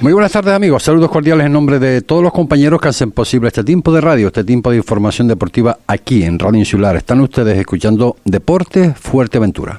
[0.00, 3.48] Muy buenas tardes amigos, saludos cordiales en nombre de todos los compañeros que hacen posible
[3.48, 6.96] este tiempo de radio, este tiempo de información deportiva aquí en Radio Insular.
[6.96, 9.78] Están ustedes escuchando Deporte Fuerteventura.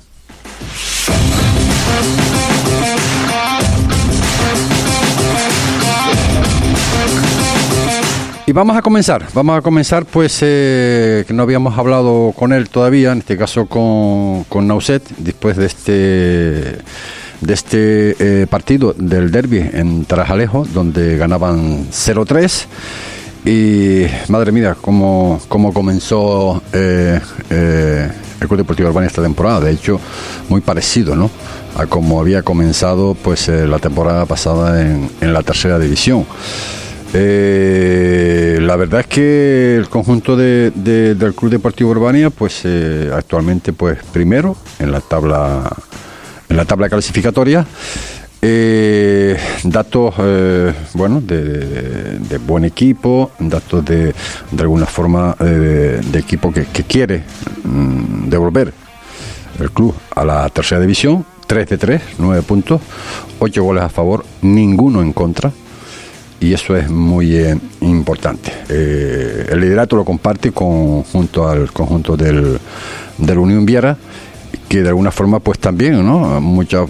[8.46, 12.70] Y vamos a comenzar, vamos a comenzar pues eh, que no habíamos hablado con él
[12.70, 16.78] todavía, en este caso con, con Nauset, después de este
[17.42, 22.66] de este eh, partido del derby en Tarajalejo, donde ganaban 0-3.
[23.44, 29.60] Y madre mía, cómo, cómo comenzó eh, eh, el Club Deportivo Urbana esta temporada.
[29.62, 30.00] De hecho,
[30.48, 31.32] muy parecido ¿no?
[31.76, 36.26] a como había comenzado pues la temporada pasada en, en la tercera división.
[37.14, 42.64] la verdad es que el conjunto de, del Club Deportivo Urbania, pues
[43.12, 45.68] actualmente, pues primero en la tabla
[46.52, 47.66] en la tabla clasificatoria.
[48.44, 54.16] Eh, datos eh, bueno de, buen equipo datos de,
[54.52, 57.22] de alguna forma eh, de equipo que, quiere
[57.64, 58.74] mm, devolver
[59.60, 61.26] el club a la tercera división.
[61.48, 62.82] 3 de 3, 9 puntos
[63.40, 65.52] 8 goles a favor, ninguno en contra.
[66.40, 67.38] Y eso es muy
[67.82, 68.52] importante.
[68.68, 72.58] El liderato lo comparte junto al conjunto del,
[73.20, 73.96] del Unión Viera
[74.72, 76.40] que de alguna forma pues también, ¿no?
[76.40, 76.86] Mucha,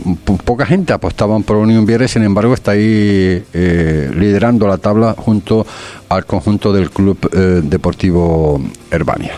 [0.46, 5.66] poca gente apostaban por Unión Viera sin embargo está ahí eh, liderando la tabla junto
[6.08, 9.34] al conjunto del Club eh, Deportivo Herbania.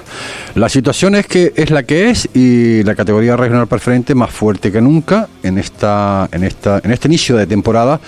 [0.56, 4.74] La situación es que es la que es y la categoría regional preferente más fuerte
[4.74, 8.02] que nunca en esta en esta en este inicio de temporada.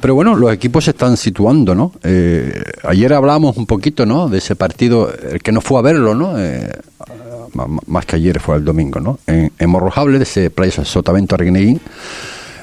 [0.00, 1.92] Pero bueno, los equipos se están situando, ¿no?
[2.02, 4.28] Eh, ayer hablamos un poquito, ¿no?
[4.28, 6.34] De ese partido, el que no fue a verlo, ¿no?
[7.86, 9.18] Más que ayer fue el domingo, ¿no?
[9.26, 11.80] En, en Morrojable, de ese Playa Sotavento Arguineguín,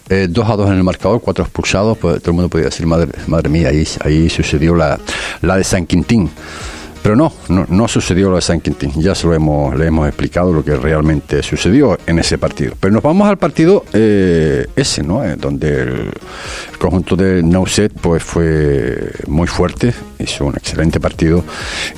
[0.09, 2.85] eh, dos a dos en el marcador, cuatro expulsados, pues todo el mundo podía decir,
[2.85, 4.99] madre, madre mía, ahí, ahí sucedió la,
[5.41, 6.29] la de San Quintín.
[7.03, 8.93] Pero no, no, sucedió lo de San Quintín.
[8.95, 12.75] Ya se lo hemos, le hemos explicado lo que realmente sucedió en ese partido.
[12.79, 15.21] Pero nos vamos al partido eh, ese, ¿no?
[15.21, 16.11] Eh, donde el,
[16.79, 21.43] conjunto de Nauset pues fue muy fuerte, hizo un excelente partido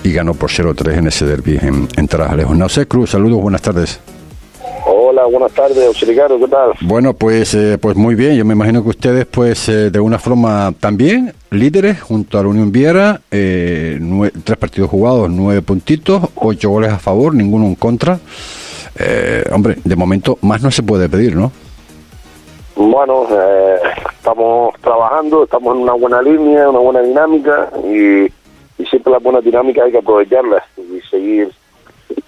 [0.03, 2.55] y ganó por 0-3 en ese derby en, en Tarajalejo.
[2.55, 3.99] Nauset Cruz, saludos, buenas tardes.
[4.87, 6.73] Hola, buenas tardes, Ricardo, ¿qué tal?
[6.81, 10.19] Bueno, pues, eh, pues muy bien, yo me imagino que ustedes, pues, eh, de una
[10.19, 13.99] forma también, líderes, junto a la Unión Viera, eh,
[14.43, 18.19] tres partidos jugados, nueve puntitos, ocho goles a favor, ninguno en contra.
[19.51, 21.51] hombre, de momento más no se puede pedir, ¿no?
[22.75, 23.27] Bueno,
[24.17, 28.25] estamos trabajando, estamos en una buena línea, una buena dinámica y,
[28.77, 31.51] y siempre la buena dinámica hay que aprovecharla y seguir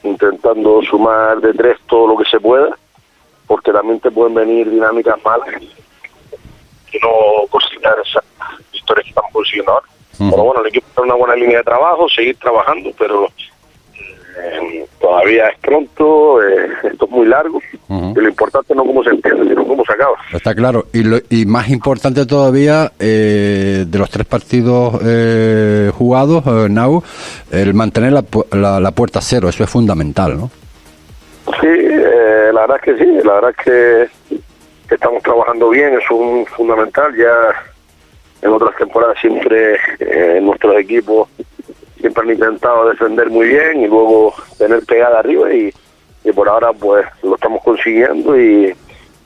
[0.08, 2.78] intentando sumar de tres todo lo que se pueda,
[3.46, 5.50] porque también te pueden venir dinámicas malas
[6.92, 8.24] que no cocinar esas
[8.72, 9.88] historias que estamos consiguiendo ahora.
[10.18, 13.30] Pero bueno, el equipo tiene una buena línea de trabajo, seguir trabajando, pero
[14.38, 19.12] eh, todavía es pronto, eh, esto es muy largo, y lo importante no cómo se
[19.12, 20.18] entiende, sino cómo se acaba.
[20.34, 24.94] Está claro, y, lo, y más importante todavía, eh, de los tres partidos
[25.94, 27.04] jugados, Now,
[27.52, 30.52] el mantener la, la, puerta cero, eso es fundamental, ¿no?
[31.62, 33.66] Sí, la verdad es que sí, la verdad es
[34.90, 37.66] que estamos trabajando bien, es un fundamental, ya
[38.42, 39.78] en otras temporadas siempre
[40.42, 41.30] nuestros equipos
[41.98, 45.74] siempre han intentado defender muy bien y luego tener pegada arriba y,
[46.36, 48.76] por ahora pues lo estamos consiguiendo y,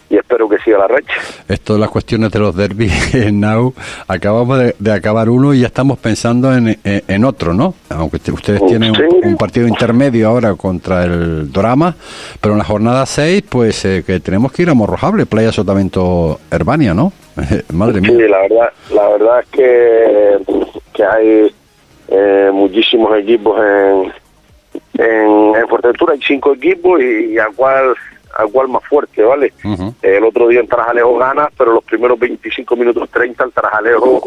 [0.09, 1.13] espero que siga la racha.
[1.47, 3.73] Esto de las cuestiones de los derbis en Now,
[4.07, 7.73] acabamos de, acabar uno y ya estamos pensando en, en, otro, ¿no?
[7.89, 8.93] Aunque ustedes tienen
[9.23, 11.95] un, partido intermedio ahora contra el Dorama,
[12.41, 16.39] pero en la jornada 6 pues eh, que tenemos que ir a Morrojable, Playa Sotamento
[16.51, 17.13] Herbania, ¿no?
[17.73, 18.11] Madre mía.
[18.11, 20.37] Sí, la verdad, la verdad es que,
[20.93, 21.55] que hay
[22.11, 24.13] eh, muchísimos equipos en,
[25.03, 27.95] en, en, Fuerteventura, hay cinco equipos y, a cuál
[28.37, 29.51] a cuál más fuerte, ¿vale?
[30.01, 34.21] el otro día en Tarajalejo gana, pero los primeros 25 minutos 30 el Tarajalejo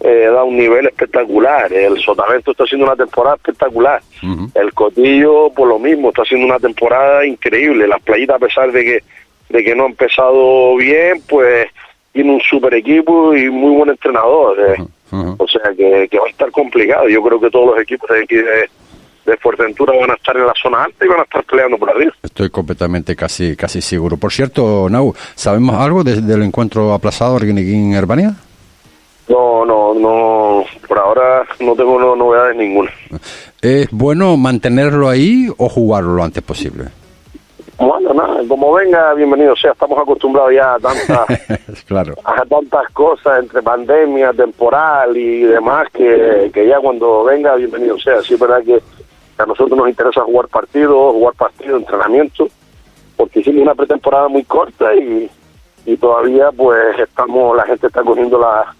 [0.00, 1.72] eh, da un nivel espectacular.
[1.72, 4.02] El Sotavento está haciendo una temporada espectacular.
[4.54, 7.88] El Cotillo, por lo mismo, está haciendo una temporada increíble.
[7.88, 9.04] Las playitas, a pesar de que,
[9.48, 11.68] de que no ha empezado bien, pues
[12.12, 14.58] tiene un super equipo y muy buen entrenador.
[14.60, 14.84] Eh.
[15.38, 17.08] O sea que, va a estar complicado.
[17.08, 18.68] Yo creo que todos los equipos de aquí de,
[19.26, 21.90] de Fuerteventura van a estar en la zona alta y van a estar peleando por
[21.90, 22.12] arriba.
[22.22, 24.16] Estoy completamente casi casi seguro.
[24.16, 28.34] Por cierto, Nau, ¿sabemos algo del encuentro aplazado Arguineguín-Herbania?
[29.28, 32.90] No, no, no, por ahora no tengo novedades ninguna.
[33.62, 36.84] ¿Es bueno mantenerlo ahí o jugarlo lo antes posible?
[37.78, 39.72] Bueno, nada, como venga, bienvenido sea.
[39.72, 42.14] Estamos acostumbrados ya a tantas, claro.
[42.24, 48.22] a tantas cosas entre pandemia, temporal y demás, que, que ya cuando venga, bienvenido sea.
[48.22, 48.80] Sí, es verdad que
[49.38, 52.48] a nosotros nos interesa jugar partidos, jugar partidos, entrenamiento,
[53.16, 55.28] porque hicimos una pretemporada muy corta y,
[55.84, 58.72] y todavía pues estamos, la gente está cogiendo la,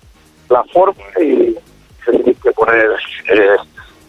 [0.48, 1.56] la forma y
[2.04, 2.90] se tiene que poner...
[3.28, 3.56] Eh,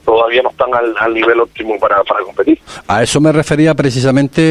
[0.05, 2.59] todavía no están al, nivel óptimo para, para, competir.
[2.87, 4.41] A eso me refería precisamente,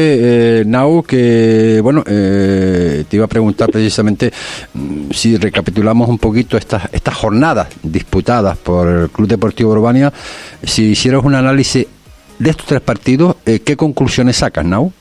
[0.59, 4.31] eh, Nau, que, bueno, eh, te iba a preguntar precisamente
[4.73, 10.11] mm, si recapitulamos un poquito estas, estas jornadas disputadas por el Club Deportivo Urbania,
[10.63, 11.87] si hicieras un análisis
[12.37, 14.91] de estos tres partidos, eh, ¿qué conclusiones sacas, Nau?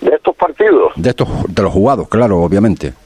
[0.00, 0.92] ¿De estos partidos?
[0.96, 2.92] De, estos, de los jugados, claro, obviamente.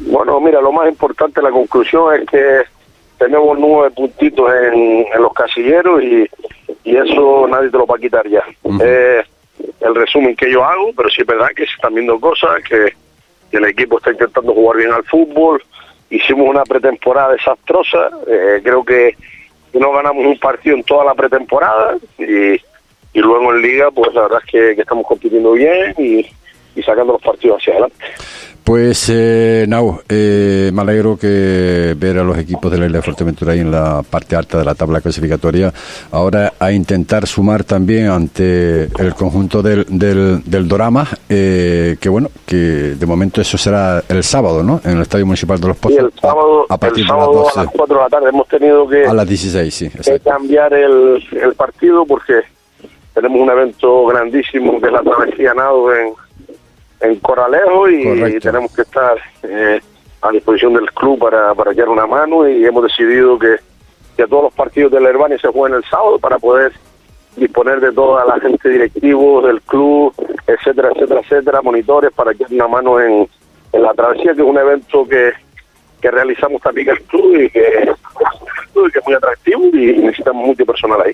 [0.00, 2.62] Bueno, mira, lo más importante, la conclusión es que
[3.18, 6.28] tenemos nueve puntitos en, los casilleros y,
[6.84, 8.42] eso nadie te lo va a quitar ya.
[8.82, 9.22] Eh,
[9.80, 12.92] el resumen que yo hago, pero sí es verdad que se están viendo cosas, que,
[13.50, 15.62] el equipo está intentando jugar bien al fútbol.
[16.10, 19.16] Hicimos una pretemporada desastrosa, eh, creo que
[19.74, 24.22] no ganamos un partido en toda la pretemporada y, y luego en liga, pues la
[24.22, 26.26] verdad es que, estamos compitiendo bien y,
[26.74, 28.04] y sacando los partidos hacia adelante.
[28.68, 33.02] Pues, eh, Nau, eh, me alegro que ver a los equipos de la isla de
[33.02, 35.72] Fuerteventura ahí en la parte alta de la tabla clasificatoria.
[36.12, 42.28] Ahora a intentar sumar también ante el conjunto del, del, del Dorama, eh, que bueno,
[42.44, 44.82] que de momento eso será el sábado, ¿no?
[44.84, 45.96] En el Estadio Municipal de los Pozos.
[45.96, 47.60] Y el sábado, a, partir de las, 12.
[47.60, 50.74] a las 4 de la tarde hemos tenido que, a las 16, sí, que cambiar
[50.74, 52.34] el, el partido porque
[53.14, 56.12] tenemos un evento grandísimo que es la travesía Nado en
[57.00, 59.80] en Corralejo y, tenemos que estar eh,
[60.22, 63.56] a disposición del club para, para echar una mano y hemos decidido que,
[64.16, 66.72] que todos los partidos de la Herbania se jueguen el sábado para poder
[67.36, 70.12] disponer de toda la gente directivos del club,
[70.46, 73.28] etcétera, etcétera, etcétera, monitores para echar una mano en,
[73.72, 75.32] en la travesía, que es un evento que,
[76.00, 77.92] que realizamos también el club y que
[78.92, 81.12] que es muy atractivo y necesitamos mucho personal ahí.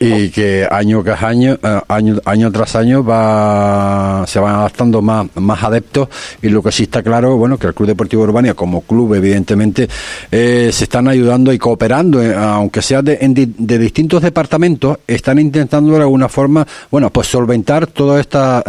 [0.00, 5.26] Y, que año tras año, eh, año, año tras año va se van adaptando más,
[5.36, 6.08] más adeptos
[6.42, 9.88] y lo que sí está claro, bueno, que el Club Deportivo Urbania como club evidentemente
[10.30, 15.92] eh, se están ayudando y cooperando, eh, aunque sea de, de, distintos departamentos, están intentando
[15.92, 18.62] de alguna forma, bueno, pues solventar toda esta,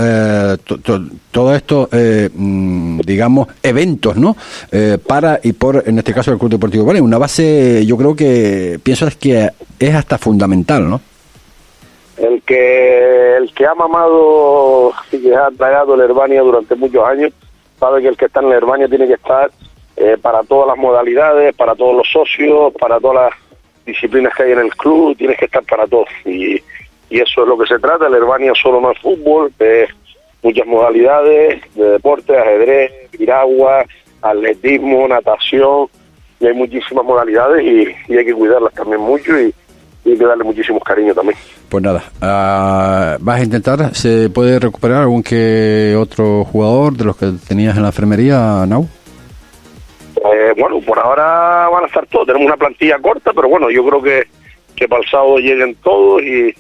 [1.32, 1.90] todo estos,
[2.34, 4.36] mm, digamos, eventos, ¿no?
[5.08, 8.80] para y por, en este caso, el Club Deportivo Urbania, una base, yo creo que
[8.82, 11.02] pienso es que es hasta fundamental, ¿no?
[12.18, 17.32] El que el que ha mamado y que ha tragado la Herbania durante muchos años
[17.80, 19.50] sabe que el que está en la Herbania tiene que estar
[19.96, 24.52] eh, para todas las modalidades, para todos los socios, para todas las disciplinas que hay
[24.52, 26.10] en el club, tienes que estar para todos.
[26.26, 26.62] Y,
[27.10, 28.10] y eso es lo que se trata.
[28.10, 29.90] La Herbania solo no es fútbol, es
[30.42, 33.86] muchas modalidades de deporte, ajedrez, piragua,
[34.22, 35.88] atletismo, natación,
[36.40, 39.54] y hay muchísimas modalidades y, hay que cuidarlas también mucho y,
[40.06, 41.38] hay que darle muchísimos cariño también.
[41.68, 47.16] Pues nada, uh, vas a intentar, ¿se puede recuperar algún que otro jugador de los
[47.16, 48.88] que tenías en la enfermería, Nau?
[50.16, 53.86] Eh, bueno, por ahora van a estar todos, tenemos una plantilla corta, pero bueno, yo
[53.86, 54.24] creo que,
[54.76, 56.54] que para el sábado lleguen todos y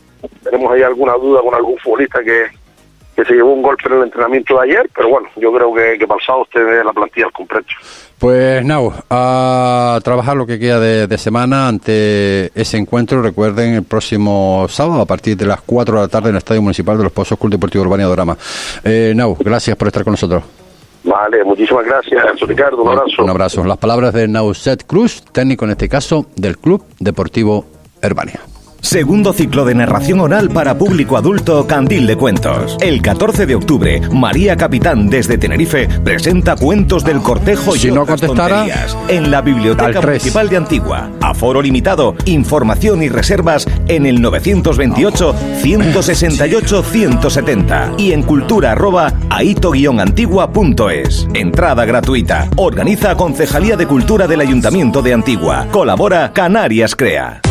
[0.44, 2.48] tenemos ahí alguna duda con algún futbolista que,
[3.16, 5.98] que se llevó un golpe en el entrenamiento de ayer, pero bueno, yo creo que,
[5.98, 7.70] que para el sábado esté la plantilla al completo.
[8.20, 13.22] Pues Nau, a trabajar lo que queda de, semana ante ese encuentro.
[13.22, 16.62] Recuerden, el próximo sábado a partir de las 4 de la tarde en el Estadio
[16.62, 18.38] Municipal de los Pozos Club Deportivo Urbania Dorama.
[18.84, 20.44] Eh, Nau, gracias por estar con nosotros.
[21.06, 22.84] Vale, muchísimas gracias, Ricardo.
[22.84, 23.24] Un abrazo.
[23.24, 23.64] Un abrazo.
[23.64, 27.66] Las palabras de Nauset Cruz, técnico en este caso del Club Deportivo
[28.04, 28.42] Urbania.
[28.82, 32.78] Segundo ciclo de narración oral para público adulto Candil de Cuentos.
[32.82, 38.06] El 14 de octubre, María Capitán desde Tenerife presenta Cuentos del Cortejo si y no
[38.06, 38.66] contestara,
[39.08, 41.12] en la Biblioteca Municipal de Antigua.
[41.22, 51.28] Aforo limitado, información y reservas en el 928 168 170 y en cultura arroba aito-antigua.es.
[51.34, 52.50] Entrada gratuita.
[52.56, 55.68] Organiza Concejalía de Cultura del Ayuntamiento de Antigua.
[55.72, 57.42] Colabora Canarias Crea.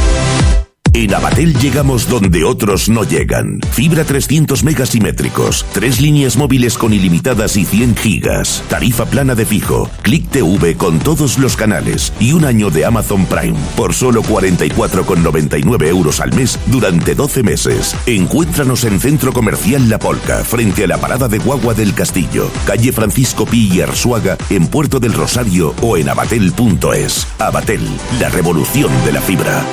[0.98, 3.60] En Abatel llegamos donde otros no llegan.
[3.70, 9.88] Fibra 300 megasimétricos, tres líneas móviles con ilimitadas y 100 gigas, tarifa plana de fijo,
[10.02, 15.86] Click TV con todos los canales y un año de Amazon Prime por solo 44,99
[15.86, 17.94] euros al mes durante 12 meses.
[18.06, 22.90] Encuéntranos en Centro Comercial La Polca, frente a la parada de Guagua del Castillo, calle
[22.90, 27.28] Francisco Pi y Arsuaga, en Puerto del Rosario o en abatel.es.
[27.38, 27.86] Abatel,
[28.18, 29.64] la revolución de la fibra.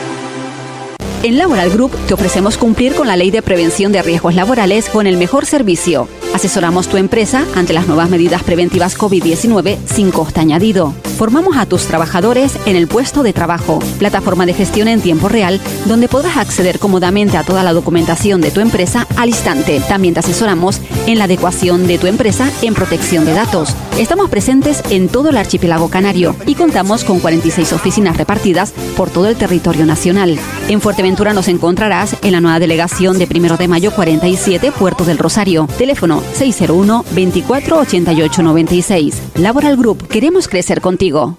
[1.26, 5.08] En Laboral Group te ofrecemos cumplir con la ley de prevención de riesgos laborales con
[5.08, 6.08] el mejor servicio.
[6.36, 10.94] Asesoramos tu empresa ante las nuevas medidas preventivas COVID-19 sin coste añadido.
[11.18, 15.60] Formamos a tus trabajadores en el puesto de trabajo, plataforma de gestión en tiempo real,
[15.86, 19.82] donde podrás acceder cómodamente a toda la documentación de tu empresa al instante.
[19.88, 23.74] También te asesoramos en la adecuación de tu empresa en protección de datos.
[23.98, 29.28] Estamos presentes en todo el archipiélago canario y contamos con 46 oficinas repartidas por todo
[29.28, 30.38] el territorio nacional.
[30.68, 35.18] En Fuerteventura nos encontrarás en la nueva delegación de Primero de Mayo 47, Puerto del
[35.18, 35.68] Rosario.
[35.78, 39.22] Teléfono 601 24 88 96.
[39.36, 41.38] Laboral Group, queremos crecer contigo.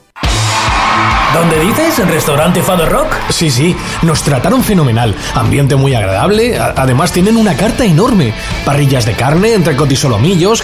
[1.37, 1.99] ¿Dónde dices?
[1.99, 3.15] ¿En restaurante Fado Rock?
[3.29, 5.15] Sí, sí, nos trataron fenomenal.
[5.35, 6.57] Ambiente muy agradable.
[6.59, 8.33] además tienen una carta enorme.
[8.65, 9.97] Parrillas de carne, entrecot y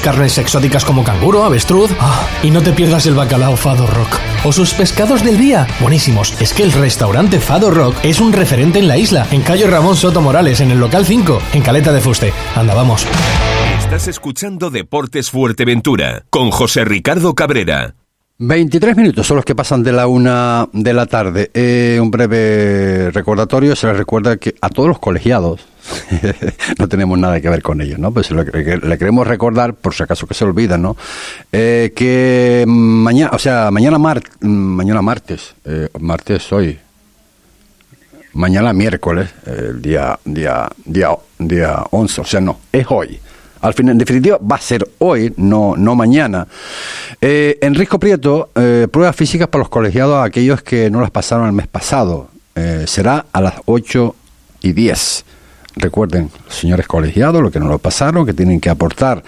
[0.01, 1.91] carnes exóticas como canguro, avestruz.
[2.01, 4.19] Ah, y no te pierdas el bacalao Fado Rock.
[4.45, 5.67] O sus pescados del día.
[5.79, 6.41] Buenísimos.
[6.41, 9.27] Es que el restaurante Fado Rock es un referente en la isla.
[9.31, 12.33] En calle Ramón Soto Morales, en el local 5, en Caleta de Fuste.
[12.57, 13.07] Anda, vamos.
[13.79, 17.95] Estás escuchando Deportes Fuerteventura con José Ricardo Cabrera.
[18.45, 21.53] 23 minutos son los que pasan de la una de la tarde.
[21.55, 25.61] Eh, un breve recordatorio, se les recuerda que a todos los colegiados,
[26.79, 28.11] no tenemos nada que ver con ellos, ¿no?
[28.11, 30.97] Pues le, queremos recordar, por si acaso que se olvidan, ¿no?
[31.53, 33.99] Eh, que mañana, o sea, mañana,
[34.41, 36.81] mañana martes, eh, martes hoy,
[38.33, 43.21] mañana miércoles, el día, día, día, día 11, o sea, no, es hoy
[43.63, 46.47] al fin, en definitiva, va a ser hoy, no, no mañana.
[47.21, 51.53] Eh, Enrico Prieto, eh, pruebas físicas para los colegiados, aquellos que no las pasaron el
[51.53, 52.29] mes pasado.
[52.57, 54.17] Eh, será a las 8
[54.63, 55.25] y 10.
[55.77, 59.23] Recuerden, señores colegiados, lo que no lo pasaron, que tienen que aportar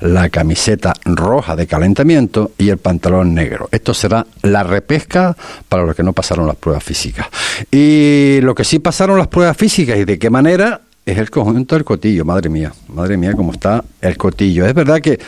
[0.00, 3.68] la camiseta roja de calentamiento y el pantalón negro.
[3.72, 5.36] Esto será la repesca
[5.68, 7.26] para los que no pasaron las pruebas físicas.
[7.72, 11.74] Y lo que sí pasaron las pruebas físicas y de qué manera, es el conjunto
[11.74, 14.66] del Cotillo, madre mía, madre mía cómo está el Cotillo.
[14.66, 15.18] Es verdad que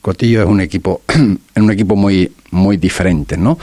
[0.00, 1.02] Cotillo es un equipo,
[1.56, 3.56] un equipo muy, muy diferente, ¿no?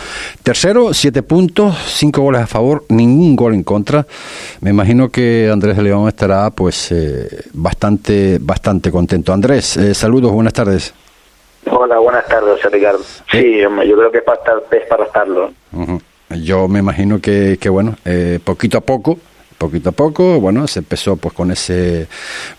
[0.44, 4.06] Tercero, siete puntos, cinco goles a favor, ningún gol en contra.
[4.62, 9.34] Me imagino que Andrés de León estará, pues, eh, bastante, bastante contento.
[9.34, 10.94] Andrés, eh, saludos, buenas tardes.
[11.70, 13.04] Hola, buenas tardes, Ricardo.
[13.30, 15.52] Sí, yo creo que es para, estar, es para estarlo.
[16.30, 19.18] Yo me imagino que, que bueno, eh, poquito a poco
[19.58, 22.08] poquito a poco, bueno, se empezó pues con ese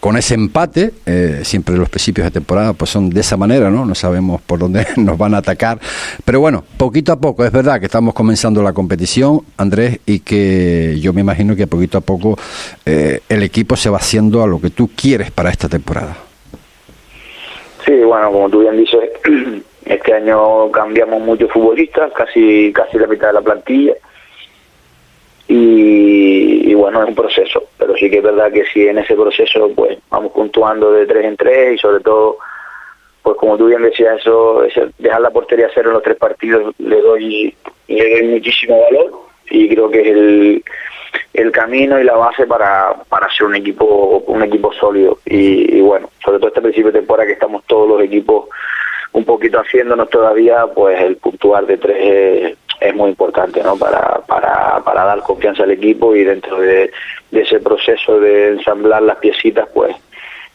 [0.00, 3.84] con ese empate, eh, siempre los principios de temporada pues son de esa manera, ¿no?
[3.84, 5.78] No sabemos por dónde nos van a atacar,
[6.24, 10.98] pero bueno, poquito a poco, es verdad que estamos comenzando la competición, Andrés, y que
[11.00, 12.36] yo me imagino que poquito a poco
[12.84, 16.16] eh, el equipo se va haciendo a lo que tú quieres para esta temporada.
[17.86, 19.00] Sí, bueno, como tú bien dices,
[19.84, 23.94] este año cambiamos muchos futbolistas, casi casi la mitad de la plantilla
[25.50, 29.70] y, bueno, es un proceso, pero sí que es verdad que si en ese proceso
[29.74, 32.36] pues vamos puntuando de tres en tres y sobre todo,
[33.22, 34.62] pues como tú bien decías, eso,
[34.98, 37.54] dejar la portería cero en los tres partidos le doy,
[37.88, 39.12] le doy muchísimo valor
[39.50, 40.64] y creo que es el,
[41.32, 45.18] el camino y la base para, para ser un equipo un equipo sólido.
[45.24, 48.48] Y, y bueno, sobre todo este principio de temporada que estamos todos los equipos
[49.12, 53.76] un poquito haciéndonos todavía, pues el puntuar de tres es, muy importante, ¿no?
[53.76, 56.90] Para, para, para dar confianza al equipo y dentro de,
[57.30, 59.94] ese proceso de ensamblar las piecitas, pues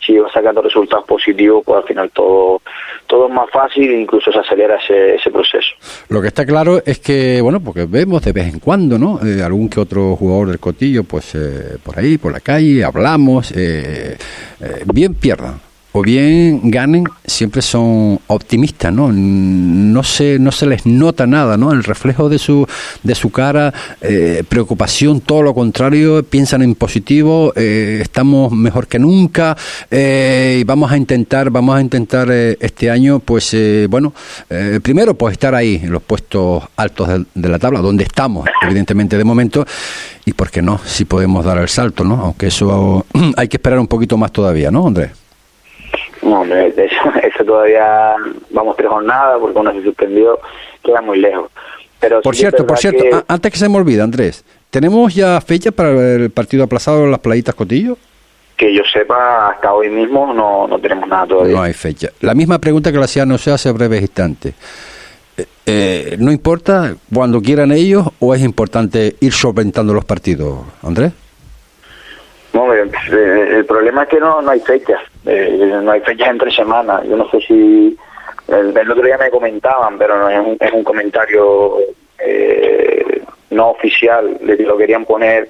[0.05, 2.61] si vas sacando resultados positivos, pues al final todo,
[3.07, 5.69] todo es más fácil e incluso se acelera ese, ese proceso.
[6.09, 9.19] Lo que está claro es que, bueno, porque vemos de vez en cuando, ¿no?
[9.25, 13.53] Eh, algún que otro jugador del Cotillo, pues eh, por ahí, por la calle, hablamos,
[13.55, 14.17] eh,
[14.93, 19.11] bien pierdan o bien ganen, siempre son optimistas, ¿no?
[19.11, 21.71] No se, no se les nota nada, ¿no?
[21.71, 22.67] El reflejo de su,
[23.03, 23.71] de su cara,
[24.01, 29.55] eh, preocupación, todo lo contrario, piensan en positivo, eh, estamos mejor que nunca
[29.91, 33.55] eh, y vamos a intentar, vamos a intentar este año, pues,
[33.87, 34.13] bueno,
[34.81, 39.15] primero, pues estar ahí en los puestos altos de, de, la tabla, donde estamos, evidentemente,
[39.15, 39.63] de momento,
[40.25, 42.15] y por qué no, si podemos dar el salto, ¿no?
[42.15, 43.05] Aunque eso
[43.37, 45.22] hay que esperar un poquito más todavía, ¿no, Andrés?
[46.23, 48.15] No, eso, todavía
[48.51, 50.39] vamos tres jornadas porque una se suspendió,
[50.83, 51.51] queda muy lejos.
[51.99, 55.89] Pero por cierto, por cierto, antes que se me olvide, Andrés, ¿tenemos ya fecha para
[55.89, 57.97] el partido aplazado en las playitas Cotillo?
[58.57, 61.55] Que yo sepa, hasta hoy mismo no, no tenemos nada todavía.
[61.55, 62.09] No hay fecha.
[62.19, 64.53] La misma pregunta que le hacía no sé hace breves instantes.
[65.37, 71.13] Eh, eh, ¿No importa cuando quieran ellos o es importante ir solventando los partidos, Andrés?
[72.53, 72.87] No, eh,
[73.57, 77.03] el problema es que no, no hay fechas, eh, no hay fechas entre semanas.
[77.07, 77.97] Yo no sé si
[78.47, 81.79] el, otro día me comentaban, pero no es un, es un comentario
[82.19, 85.49] eh, no oficial, de que lo querían poner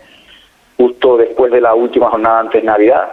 [0.77, 3.09] justo después de la última jornada antes de Navidad,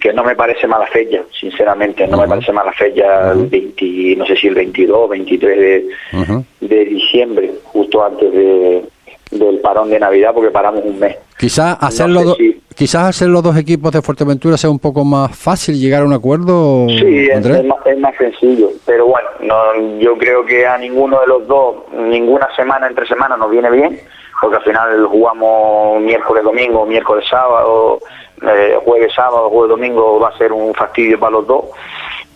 [0.00, 4.26] que no me parece mala fecha, sinceramente, no me parece mala fecha, el 20, no
[4.26, 8.84] sé si el 22, 23 de, de diciembre, justo antes de,
[9.32, 11.16] del parón de Navidad, porque paramos un mes.
[11.38, 12.36] Quizás hacerlo,
[12.74, 16.12] quizás hacer los dos equipos de Fuerteventura sea un poco más fácil llegar a un
[16.12, 16.86] acuerdo.
[16.88, 21.26] Sí, es, más, es, más, sencillo, pero bueno, no, yo creo que a ninguno de
[21.28, 24.00] los dos, ninguna semana entre semanas nos viene bien,
[24.40, 28.00] porque al final jugamos miércoles, domingo, miércoles, sábado,
[28.42, 31.64] eh, jueves, sábado, jueves, domingo, va a ser un fastidio para los dos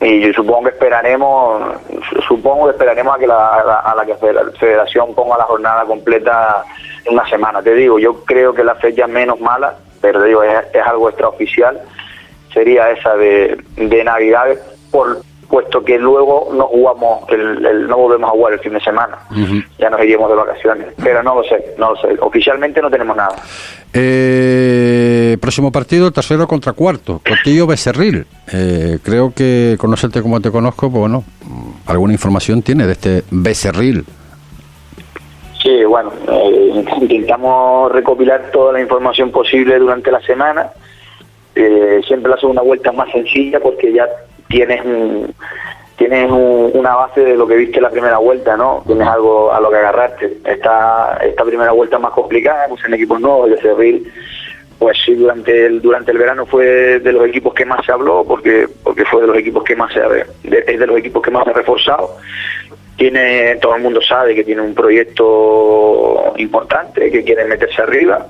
[0.00, 1.62] y yo supongo que esperaremos
[2.26, 6.64] supongo que esperaremos a que la, a la que la federación ponga la jornada completa
[7.08, 7.62] una semana.
[7.62, 10.52] Te digo yo creo que la fecha menos mala pero digo es,
[10.84, 11.80] algo extraoficial
[12.52, 14.48] sería esa de, de navidad
[14.90, 19.18] por puesto que luego no jugamos el, no volvemos a jugar el fin de semana.
[19.78, 20.86] Ya nos iríamos de vacaciones.
[21.02, 22.08] Pero no lo sé no lo sé.
[22.20, 23.36] Oficialmente no tenemos nada.
[23.92, 28.26] Eh, próximo partido, tercero contra cuarto, Cotillo Becerril.
[28.50, 31.22] Eh, creo que conocerte como te conozco, pues bueno,
[31.84, 34.06] alguna información tiene de este Becerril.
[35.62, 40.70] Sí, bueno, eh, intentamos recopilar toda la información posible durante la semana.
[41.54, 44.08] Eh, siempre hace una vuelta más sencilla porque ya
[44.48, 44.82] tienes
[45.96, 48.82] tienes una base de lo que viste la primera vuelta, ¿no?
[48.86, 50.38] Tienes algo a lo que agarrarte.
[50.44, 54.12] Esta, esta primera vuelta más complicada, pues en equipos nuevos, el Cerril,
[54.80, 58.24] pues sí, durante el, durante el verano fue de los equipos que más se habló,
[58.26, 60.00] porque, porque fue de los equipos que más se
[60.42, 62.16] es de los equipos que más se ha reforzado.
[63.02, 68.28] Tiene, todo el mundo sabe que tiene un proyecto importante, que quiere meterse arriba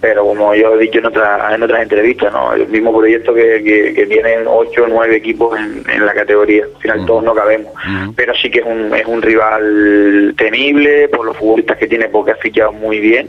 [0.00, 2.52] pero como yo he dicho en, otra, en otras entrevistas, ¿no?
[2.52, 7.06] el mismo proyecto que, que, tienen ocho o nueve equipos en, la categoría, al final
[7.06, 7.72] todos no cabemos,
[8.14, 12.30] pero sí que es un, es un rival temible por los futbolistas que tiene porque
[12.30, 13.28] ha fichado muy bien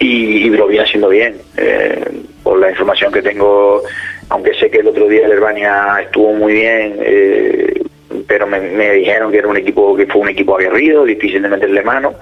[0.00, 2.04] y, lo viene haciendo bien, eh,
[2.42, 3.82] por la información que tengo,
[4.30, 7.82] aunque sé que el otro día el Herbania estuvo muy bien, eh,
[8.26, 11.82] pero me, dijeron que era un equipo que fue un equipo aguerrido, difícil de meterle
[11.82, 12.14] mano.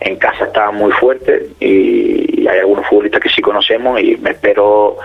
[0.00, 4.98] En casa estaba muy fuerte y, hay algunos futbolistas que sí conocemos y me espero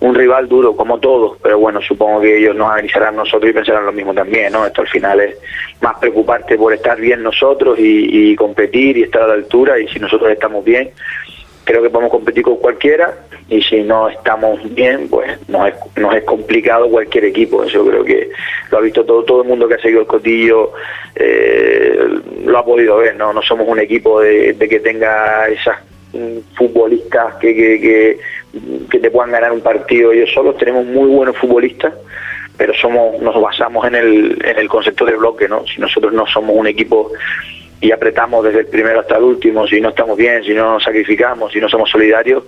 [0.00, 3.86] un rival duro como todos, pero bueno, supongo que ellos nos analizarán nosotros y pensarán
[3.86, 4.66] lo mismo también, ¿no?
[4.66, 5.36] Esto al final es
[5.80, 9.86] más preocuparte por estar bien nosotros y, y competir y estar a la altura y
[9.86, 10.90] si nosotros estamos bien,
[11.68, 13.14] creo que podemos competir con cualquiera
[13.50, 17.62] y si no estamos bien, pues nos es, nos es complicado cualquier equipo.
[17.62, 18.30] Eso creo que
[18.70, 20.72] lo ha visto todo todo el mundo que ha seguido el cotillo,
[21.14, 21.98] eh,
[22.42, 23.16] lo ha podido ver.
[23.16, 25.76] No, no somos un equipo de, que tenga esas
[26.14, 28.18] mm, futbolistas que, que,
[28.90, 30.56] que, te puedan ganar un partido ellos solos.
[30.56, 31.92] Tenemos muy buenos futbolistas
[32.56, 35.64] pero somos nos basamos en el, en el concepto del bloque, ¿no?
[35.64, 37.12] Si nosotros no somos un equipo
[37.80, 40.82] y apretamos desde el primero hasta el último, si no estamos bien, si no nos
[40.82, 42.44] sacrificamos, si no somos solidarios,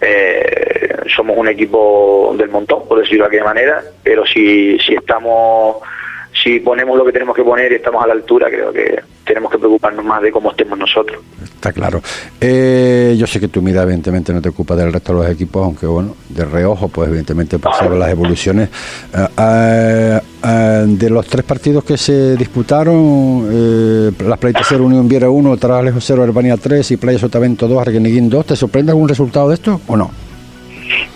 [0.00, 5.76] eh, somos un equipo del montón, por decirlo de aquella manera, pero si, si estamos
[6.32, 9.00] si ponemos lo que tenemos que poner y estamos a la altura, creo que
[9.32, 11.18] tenemos que preocuparnos más de cómo estemos nosotros.
[11.42, 12.02] Está claro.
[12.38, 15.64] Eh, yo sé que tu mirada evidentemente no te ocupa del resto de los equipos,
[15.64, 18.68] aunque bueno, de reojo, pues evidentemente pasaron las evoluciones.
[19.14, 25.56] Eh, eh, de los tres partidos que se disputaron, las Playa 0, Unión Viera 1,
[25.56, 29.54] Taralejo 0, Albania 3 y Playa Sotavento 2, Arguineguín 2, ¿te sorprende algún resultado de
[29.54, 30.10] esto o no?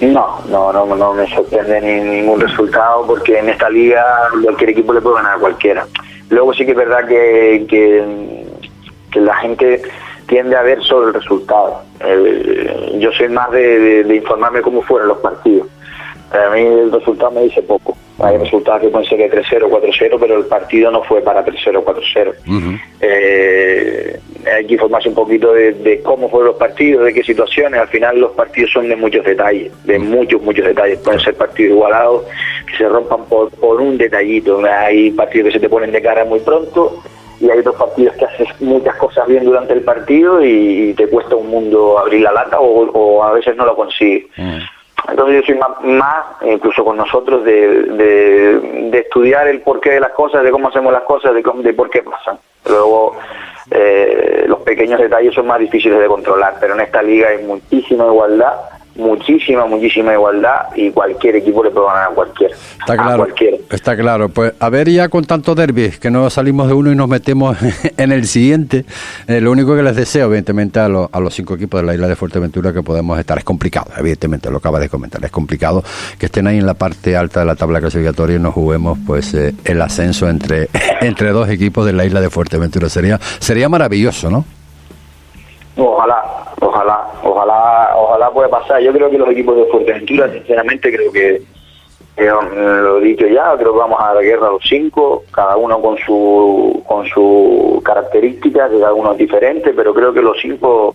[0.01, 4.03] No, no, no, no me sorprende ningún resultado porque en esta liga
[4.43, 5.87] cualquier equipo le puede ganar a cualquiera.
[6.31, 9.83] Luego sí que es verdad que, que, la gente
[10.27, 11.83] tiende a ver solo el resultado.
[12.99, 15.69] yo soy más de, informarme cómo fueron los partidos.
[16.33, 17.97] A mí el resultado me dice poco.
[18.19, 21.85] Hay resultados que pueden ser que 3-0, 4-0, pero el partido no fue para 3-0,
[21.85, 22.81] 4-0.
[23.01, 24.19] eh,
[24.55, 27.81] hay que informarse un poquito de, cómo fueron los partidos, de qué situaciones.
[27.81, 30.99] Al final los partidos son de muchos detalles, de muchos, muchos detalles.
[31.01, 32.25] Pueden ser partidos igualados
[32.71, 34.63] que se rompan por, por un detallito.
[34.65, 37.03] Hay partidos que se te ponen de cara muy pronto
[37.41, 41.37] y hay otros partidos que haces muchas cosas bien durante el partido y, te cuesta
[41.37, 44.27] un mundo abrir la lata o, a veces no lo consigues.
[45.09, 45.61] Entonces yo soy
[45.93, 47.83] más, incluso con nosotros, de,
[48.91, 51.91] de, estudiar el porqué de las cosas, de cómo hacemos las cosas, de, de por
[51.91, 52.39] qué pasan.
[52.69, 53.17] Luego
[53.71, 58.07] eh, los pequeños detalles son más difíciles de controlar, pero en esta liga hay muchísima
[58.07, 58.55] igualdad
[58.97, 62.55] muchísima, muchísima igualdad y cualquier equipo le puede ganar a cualquiera.
[62.55, 63.27] Está claro,
[63.71, 64.29] está claro.
[64.29, 67.57] Pues a ver ya con tanto derby, que no salimos de uno y nos metemos
[67.97, 68.85] en el siguiente.
[69.27, 72.09] Eh, lo único que les deseo, evidentemente, a, a, los cinco equipos de la isla
[72.09, 75.83] de Fuerteventura que podemos estar, es complicado, evidentemente, lo acaba de comentar, es complicado
[76.19, 79.35] que estén ahí en la parte alta de la tabla clasificatoria y nos juguemos pues
[79.35, 80.69] eh, el ascenso entre,
[81.01, 82.89] entre dos equipos de la isla de Fuerteventura.
[82.89, 84.45] Sería, sería maravilloso, ¿no?
[85.77, 86.25] Ojalá,
[86.61, 88.81] ojalá, ojalá, ojalá pueda pasar.
[88.81, 91.43] Yo creo que los equipos de Fuerteventura, sinceramente, creo que,
[92.17, 95.83] eh, lo he dicho ya, creo que vamos a la guerra los cinco, cada uno
[95.83, 100.95] con su con su características, cada uno es diferente, pero creo que los cinco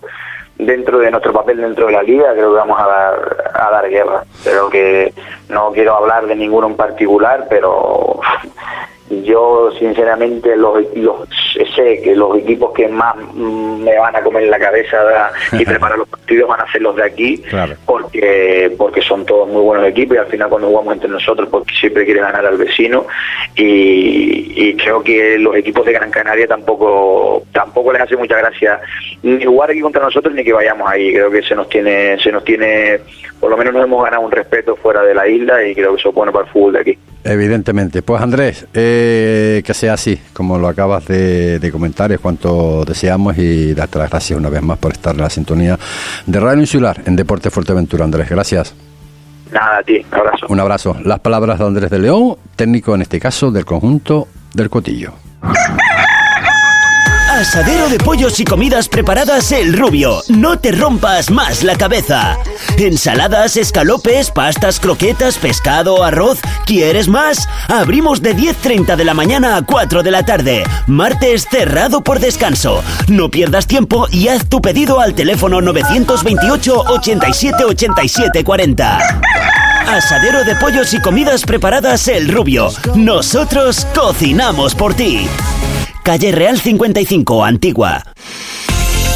[0.58, 3.88] dentro de nuestro papel dentro de la liga creo que vamos a dar a dar
[3.88, 4.24] guerra.
[4.44, 5.13] Creo que
[5.50, 8.20] no quiero hablar de ninguno en particular, pero
[9.24, 10.86] yo sinceramente los,
[11.76, 16.08] sé que los equipos que más me van a comer la cabeza y preparar los
[16.08, 17.43] partidos van a ser los de aquí
[17.86, 21.74] porque porque son todos muy buenos equipos y al final cuando jugamos entre nosotros porque
[21.74, 23.06] siempre quiere ganar al vecino.
[23.56, 28.80] Y, creo que los equipos de Gran Canaria tampoco tampoco les hace mucha gracia
[29.21, 31.13] ni jugar aquí contra nosotros ni que vayamos ahí.
[31.13, 33.00] Creo que se nos tiene se nos tiene
[33.39, 36.00] por lo menos nos hemos ganado un respeto fuera de la isla y creo que
[36.00, 38.01] eso es bueno para el fútbol de aquí Evidentemente.
[38.01, 43.73] Pues Andrés, eh, que sea así, como lo acabas de, comentar, es cuanto deseamos y
[43.73, 45.77] darte las gracias una vez más por estar en la sintonía
[46.25, 48.05] de Radio Insular en Deporte Fuerteventura.
[48.05, 48.73] Andrés, gracias.
[49.51, 50.45] Nada, a ti, un abrazo.
[50.49, 50.97] Un abrazo.
[51.03, 55.13] Las palabras de Andrés de León, técnico en este caso del conjunto del Cotillo.
[57.41, 60.21] Asadero de pollos y comidas preparadas El Rubio.
[60.27, 62.38] No te rompas más la cabeza.
[62.77, 66.38] Ensaladas, escalopes, pastas, croquetas, pescado, arroz.
[66.67, 67.49] ¿Quieres más?
[67.67, 70.63] Abrimos de 10.30 de la mañana a 4 de la tarde.
[70.86, 72.84] Martes cerrado por descanso.
[73.08, 78.99] No pierdas tiempo y haz tu pedido al teléfono 928 87 87 40.
[79.88, 82.69] Asadero de pollos y comidas preparadas El Rubio.
[82.93, 85.27] Nosotros cocinamos por ti.
[86.03, 88.03] Calle Real 55, Antigua.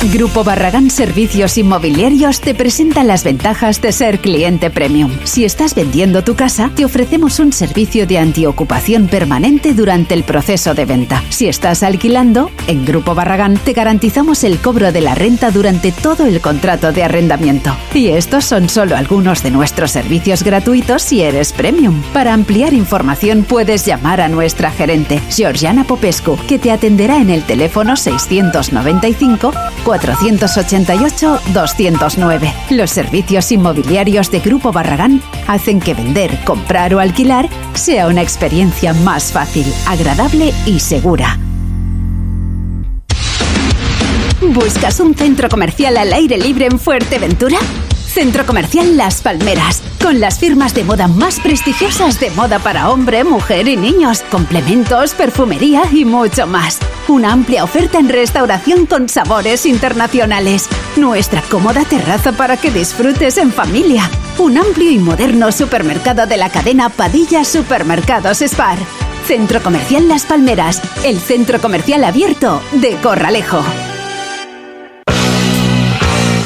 [0.09, 5.11] Grupo Barragán Servicios Inmobiliarios te presenta las ventajas de ser cliente premium.
[5.23, 10.73] Si estás vendiendo tu casa, te ofrecemos un servicio de antiocupación permanente durante el proceso
[10.73, 11.23] de venta.
[11.29, 16.25] Si estás alquilando, en Grupo Barragán te garantizamos el cobro de la renta durante todo
[16.25, 17.75] el contrato de arrendamiento.
[17.93, 22.01] Y estos son solo algunos de nuestros servicios gratuitos si eres premium.
[22.13, 27.43] Para ampliar información puedes llamar a nuestra gerente, Georgiana Popescu, que te atenderá en el
[27.43, 29.53] teléfono 695
[29.99, 32.53] 488-209.
[32.71, 38.93] Los servicios inmobiliarios de Grupo Barragán hacen que vender, comprar o alquilar sea una experiencia
[38.93, 41.37] más fácil, agradable y segura.
[44.41, 47.57] ¿Buscas un centro comercial al aire libre en Fuerteventura?
[48.15, 53.25] Centro Comercial Las Palmeras, con las firmas de moda más prestigiosas de moda para hombre,
[53.25, 56.79] mujer y niños, complementos, perfumería y mucho más.
[57.09, 60.69] Una amplia oferta en restauración con sabores internacionales.
[60.95, 64.09] Nuestra cómoda terraza para que disfrutes en familia.
[64.37, 68.77] Un amplio y moderno supermercado de la cadena Padilla Supermercados Spar.
[69.27, 73.61] Centro Comercial Las Palmeras, el centro comercial abierto de Corralejo.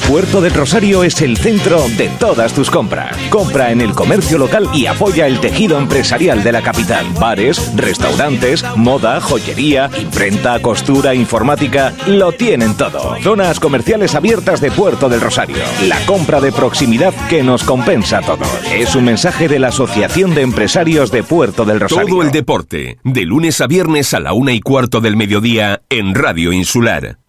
[0.09, 3.15] Puerto del Rosario es el centro de todas tus compras.
[3.29, 7.05] Compra en el comercio local y apoya el tejido empresarial de la capital.
[7.19, 13.17] Bares, restaurantes, moda, joyería, imprenta, costura, informática, lo tienen todo.
[13.21, 15.57] Zonas comerciales abiertas de Puerto del Rosario.
[15.85, 18.49] La compra de proximidad que nos compensa a todos.
[18.73, 22.07] Es un mensaje de la Asociación de Empresarios de Puerto del Rosario.
[22.07, 26.15] Todo el deporte, de lunes a viernes a la una y cuarto del mediodía en
[26.15, 27.19] Radio Insular.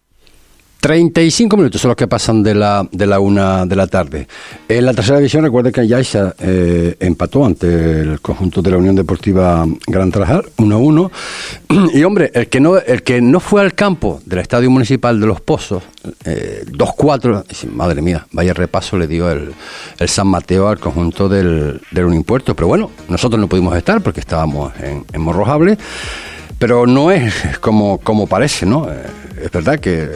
[0.80, 4.26] 35 minutos son los que pasan de la, de la una de la tarde.
[4.66, 8.96] En la tercera división, recuerden que Yaiza eh, empató ante el conjunto de la Unión
[8.96, 11.10] Deportiva Gran Trajal, 1-1.
[11.94, 15.26] Y hombre, el que, no, el que no fue al campo del Estadio Municipal de
[15.26, 15.82] Los Pozos,
[16.24, 19.52] eh, 2-4, madre mía, vaya repaso le dio el,
[19.98, 22.54] el San Mateo al conjunto del, del Unimpuerto.
[22.54, 25.76] Pero bueno, nosotros no pudimos estar porque estábamos en, en Morrojable.
[26.58, 28.86] Pero no es como, como parece, ¿no?
[28.90, 29.02] Eh,
[29.44, 30.08] es verdad que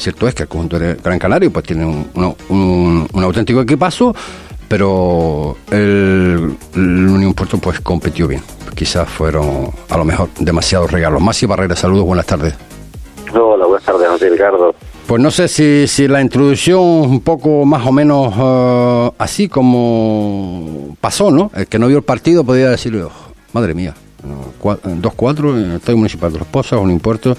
[0.00, 4.14] Cierto es que el conjunto de Gran Canario pues tiene un, auténtico equipazo,
[4.66, 8.42] pero el, Unión Puerto pues competió bien.
[8.74, 11.20] Quizás fueron a lo mejor demasiados regalos.
[11.20, 12.54] Masi Barrera, saludos, buenas tardes.
[13.34, 14.74] Hola, buenas tardes, José Ricardo.
[15.06, 20.96] Pues no sé si, si la introducción un poco más o menos eh, así como
[21.02, 21.50] pasó, ¿no?
[21.54, 23.12] El que no vio el partido podría decirle, oh,
[23.52, 27.36] madre mía, 2-4 en el Estadio Municipal de Los Pozos, un impuesto,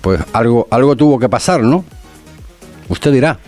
[0.00, 1.84] pues algo, algo tuvo que pasar, ¿no?
[2.90, 3.38] Usted dirá.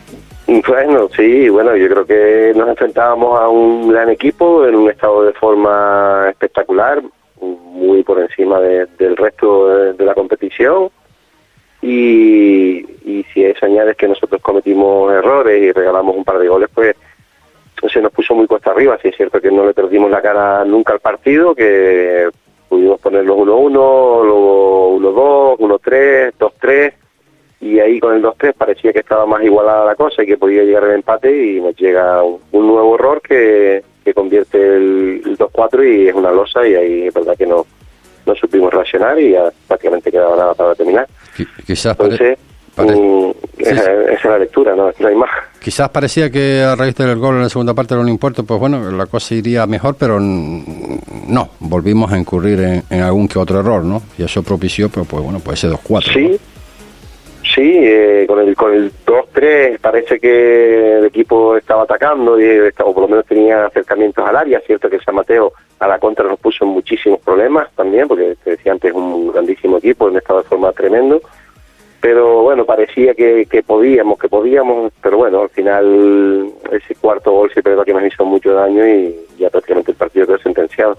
[0.46, 5.24] Bueno, sí, bueno, yo creo que nos enfrentábamos a un gran equipo en un estado
[5.24, 7.02] de forma espectacular,
[7.40, 10.90] muy por encima del resto de, la competición.
[11.80, 12.86] Y,
[13.34, 16.94] si eso añades que nosotros cometimos errores y regalamos un par de goles, pues
[17.92, 18.98] se nos puso muy cuesta arriba.
[19.02, 22.28] Sí es cierto que no le perdimos la cara nunca al partido, que
[22.68, 23.44] pudimos ponerlos 1-1,
[24.24, 26.92] luego 1-2, 1-3, 2-3
[27.62, 30.64] y ahí con el 2-3 parecía que estaba más igualada la cosa y que podía
[30.64, 35.38] llegar el empate y nos llega un, un nuevo error que, que convierte el, el
[35.38, 37.64] 2-4 y es una losa y ahí es verdad que no,
[38.26, 41.06] no supimos reaccionar y ya prácticamente quedaba nada para terminar.
[41.36, 42.36] Qui- Quizás, Entonces,
[42.74, 43.90] pare- mm, Sí, esa, sí.
[44.06, 45.30] esa es la lectura, no, no hay más.
[45.60, 48.58] quizás parecía que a raíz del gol en la segunda parte de un impuesto, pues
[48.58, 53.60] bueno, la cosa iría mejor, pero no, volvimos a incurrir en, en algún que otro
[53.60, 54.02] error, ¿no?
[54.18, 56.12] Y eso propició, pues, pues bueno, pues ese 2-4.
[56.12, 56.40] Sí,
[58.52, 63.08] el con el 2-3 parece que el equipo estaba atacando y estaba- o por lo
[63.08, 64.60] menos tenía acercamientos al área.
[64.60, 68.72] Cierto que San Mateo a la contra nos puso muchísimos problemas también, porque te decía
[68.72, 71.20] antes un grandísimo equipo, en estado de forma tremendo.
[72.02, 77.50] Pero bueno, parecía que, que podíamos, que podíamos, pero bueno, al final ese cuarto gol
[77.54, 80.98] sí verdad que nos hizo mucho daño y ya prácticamente el partido quedó sentenciado.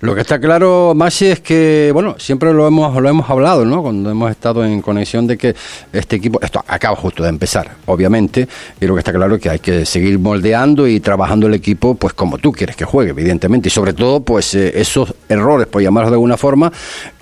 [0.00, 3.82] Lo que está claro, Maxi, es que, bueno, siempre lo hemos, lo hemos hablado, ¿no?
[3.82, 5.54] Cuando hemos estado en conexión de que
[5.92, 8.48] este equipo, esto acaba justo de empezar, obviamente,
[8.80, 11.94] y lo que está claro es que hay que seguir moldeando y trabajando el equipo,
[11.94, 15.82] pues como tú quieres que juegue, evidentemente, y sobre todo, pues eh, esos errores, por
[15.82, 16.72] llamarlos de alguna forma,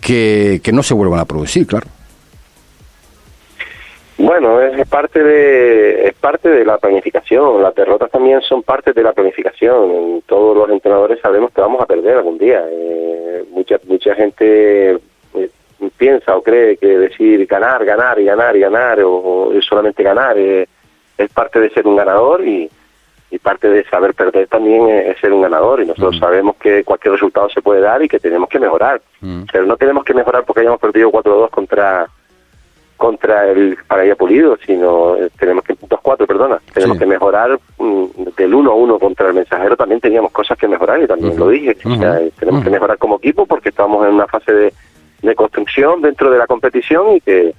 [0.01, 1.89] que, que no se vuelvan a producir, claro.
[4.19, 7.63] Bueno, es parte de es parte de la planificación.
[7.63, 10.23] Las derrotas también son parte de la planificación.
[10.27, 12.65] Todos los entrenadores sabemos que vamos a perder algún día.
[12.71, 15.51] Eh, mucha mucha gente eh,
[15.99, 20.39] piensa o cree que decir ganar, ganar y ganar y ganar o, o solamente ganar
[20.39, 20.67] eh,
[21.19, 22.71] es parte de ser un ganador y,
[23.31, 25.83] y parte de saber perder también es, es ser un ganador.
[25.83, 29.03] Y nosotros sabemos que cualquier resultado se puede dar y que tenemos que mejorar.
[29.53, 32.09] Pero no tenemos que mejorar porque hayamos perdido 4-2 contra
[32.97, 37.01] contra el Paraya Pulido, sino eh, tenemos que 2-4, perdona, tenemos Sí.
[37.01, 38.05] que mejorar mm,
[38.37, 41.97] del 1-1 contra el mensajero, también teníamos cosas que mejorar y también lo dije, o
[41.97, 44.73] sea, eh, tenemos que mejorar como equipo porque estamos en una fase de,
[45.23, 47.55] de construcción dentro de la competición y que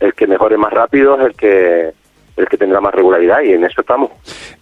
[0.00, 1.92] el que mejore más rápido es el que
[2.36, 4.10] el que tendrá más regularidad y en eso estamos.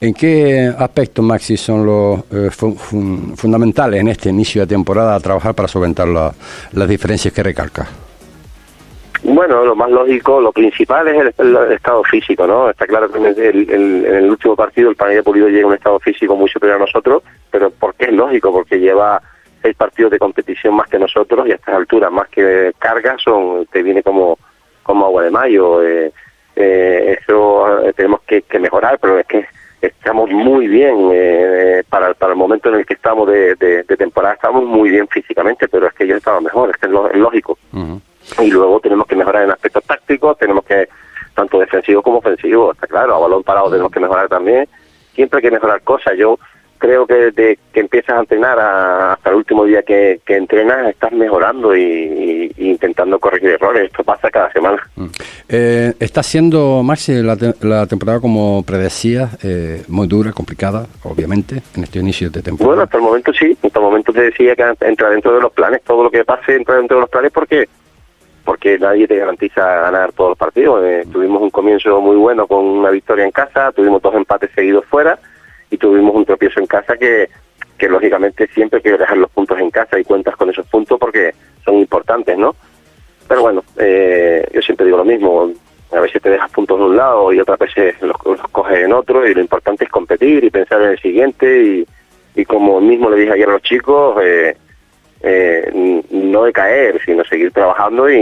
[0.00, 5.14] ¿En qué aspectos, Maxi, son los eh, fu- fun- fundamentales en este inicio de temporada
[5.14, 6.32] a trabajar para solventar la-
[6.72, 7.86] las diferencias que recalca?
[9.24, 12.70] Bueno, lo más lógico, lo principal es el, estado físico, ¿no?
[12.70, 15.74] Está claro que en el, en el último partido el Panilla Pulido llega a un
[15.74, 18.52] estado físico muy superior a nosotros, pero ¿por qué es lógico?
[18.52, 19.20] Porque lleva
[19.60, 23.66] seis partidos de competición más que nosotros y a estas alturas, más que cargas, son
[23.66, 24.38] te viene como,
[24.84, 25.82] como agua de mayo.
[25.82, 26.12] Eh,
[26.54, 29.44] eh, eso eh, tenemos que, que mejorar, pero es que
[29.80, 33.96] estamos muy bien eh, para, para el momento en el que estamos de, de- de
[33.96, 37.58] temporada, estamos muy bien físicamente, pero es que ellos estaban mejor, es que es lógico
[38.42, 40.88] y luego tenemos que mejorar en aspectos tácticos, tenemos que,
[41.34, 44.68] tanto defensivo como ofensivo, está claro, a balón parado tenemos que mejorar también,
[45.14, 46.38] siempre hay que mejorar cosas, yo
[46.78, 50.88] creo que desde que empiezas a entrenar a- hasta el último día que, que entrenas
[50.88, 54.80] estás mejorando y, intentando corregir errores, esto pasa cada semana.
[55.48, 61.62] Eh, está siendo, Maxi, la, te- la temporada, como predecías, eh, muy dura, complicada, obviamente,
[61.76, 62.68] en este inicio de temporada.
[62.68, 65.52] Bueno, hasta el momento sí, hasta el momento te decía que entra dentro de los
[65.52, 67.68] planes, todo lo que pase entra dentro de los planes porque
[68.48, 70.82] porque nadie te garantiza ganar todos los partidos.
[70.82, 74.86] Eh, tuvimos un comienzo muy bueno con una victoria en casa, tuvimos dos empates seguidos
[74.86, 75.18] fuera
[75.70, 77.28] y tuvimos un tropiezo en casa que,
[77.76, 80.98] que lógicamente siempre hay que dejar los puntos en casa y cuentas con esos puntos
[80.98, 82.56] porque son importantes, ¿no?
[83.28, 85.52] Pero bueno, eh, yo siempre digo lo mismo,
[85.92, 88.94] a veces te dejas puntos de un lado y otras veces los, los coges en
[88.94, 91.86] otro y lo importante es competir y pensar en el siguiente y,
[92.34, 94.56] y como mismo le dije ayer a los chicos, eh,
[95.22, 98.16] eh, no decaer, sino seguir trabajando y,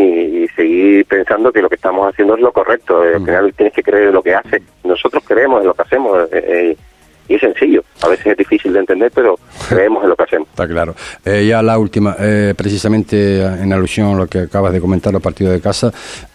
[0.44, 3.04] y seguir pensando que lo que estamos haciendo es lo correcto.
[3.04, 4.62] Eh, Al final tienes que creer en lo que haces.
[4.84, 6.76] Nosotros creemos en lo que hacemos eh, eh,
[7.28, 7.82] y es sencillo.
[8.02, 10.48] A veces es difícil de entender, pero creemos en lo que hacemos.
[10.48, 10.94] Está claro.
[11.24, 15.52] Ya la última, eh, precisamente en alusión a lo que acabas de comentar, los partidos
[15.52, 15.92] de casa,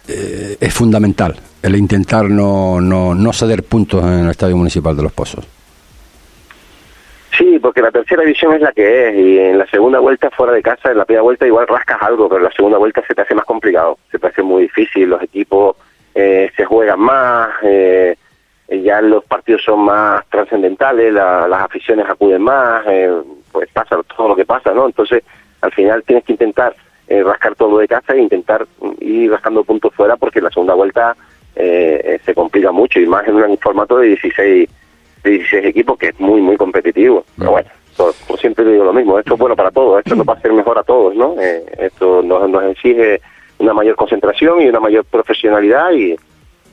[0.08, 5.14] es fundamental el intentar no, no, no ceder puntos en el Estadio Municipal de Los
[5.14, 5.46] Pozos.
[7.42, 10.54] Sí, porque la tercera división es la que es y en la segunda vuelta fuera
[10.54, 13.16] de casa, en la primera vuelta igual rascas algo, pero en la segunda vuelta se
[13.16, 15.76] te hace más complicado, se te hace muy difícil, los equipos
[16.14, 18.16] eh, se juegan más, eh,
[18.70, 23.12] ya los partidos son más trascendentales, la- las aficiones acuden más, eh,
[23.52, 24.86] pues pasa todo lo que pasa, ¿no?
[24.86, 25.24] Entonces,
[25.62, 26.76] al final tienes que intentar
[27.08, 28.68] eh, rascar todo de casa e intentar
[29.00, 31.16] ir rascando puntos fuera porque en la segunda vuelta
[31.56, 34.70] eh, eh, se complica mucho y más en un formato de 16
[35.24, 37.24] de 16 equipos que es muy, muy competitivo.
[37.38, 40.28] Pero bueno, todo- como siempre digo lo mismo, esto es bueno para todos, esto nos
[40.28, 41.36] va a hacer mejor a todos, ¿no?
[41.40, 43.22] Eh, esto nos, nos exige
[43.60, 46.16] una mayor concentración y una mayor profesionalidad y,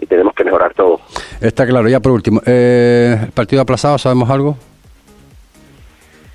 [0.00, 1.00] y tenemos que mejorar todo.
[1.40, 4.56] Está claro, ya por último, eh, ¿el partido aplazado, sabemos algo?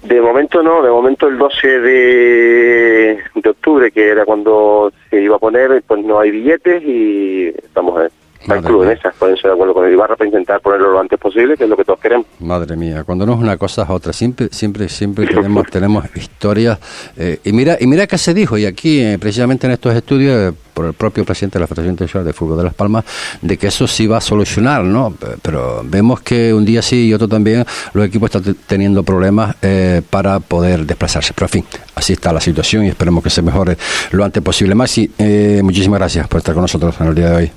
[0.04, 5.38] De momento no, de momento el 12 de, de octubre, que era cuando se iba
[5.38, 8.10] a poner, pues no hay billetes y estamos eh,
[8.48, 11.70] pueden ser de acuerdo con el Ibarra para intentar ponerlo lo antes posible, que es
[11.70, 12.26] lo que todos queremos.
[12.40, 16.80] Madre mía, cuando no es una cosa es otra, siempre, siempre, siempre tenemos, tenemos historias.
[17.18, 20.54] eh, y mira, y mira qué se dijo, y aquí, eh, precisamente en estos estudios,
[20.54, 23.06] eh, por el propio presidente de la Federación Internacional de Fútbol de Las Palmas,
[23.44, 25.14] de que eso sí va a solucionar, ¿no?
[25.44, 29.56] Pero vemos que un día sí y otro también, los equipos están te- teniendo problemas
[29.62, 31.32] eh, para poder desplazarse.
[31.36, 33.78] Pero en fin, así está la situación y esperemos que se mejore
[34.12, 34.74] lo antes posible.
[34.74, 37.52] Maxi, eh, muchísimas gracias por estar con nosotros en el día de hoy.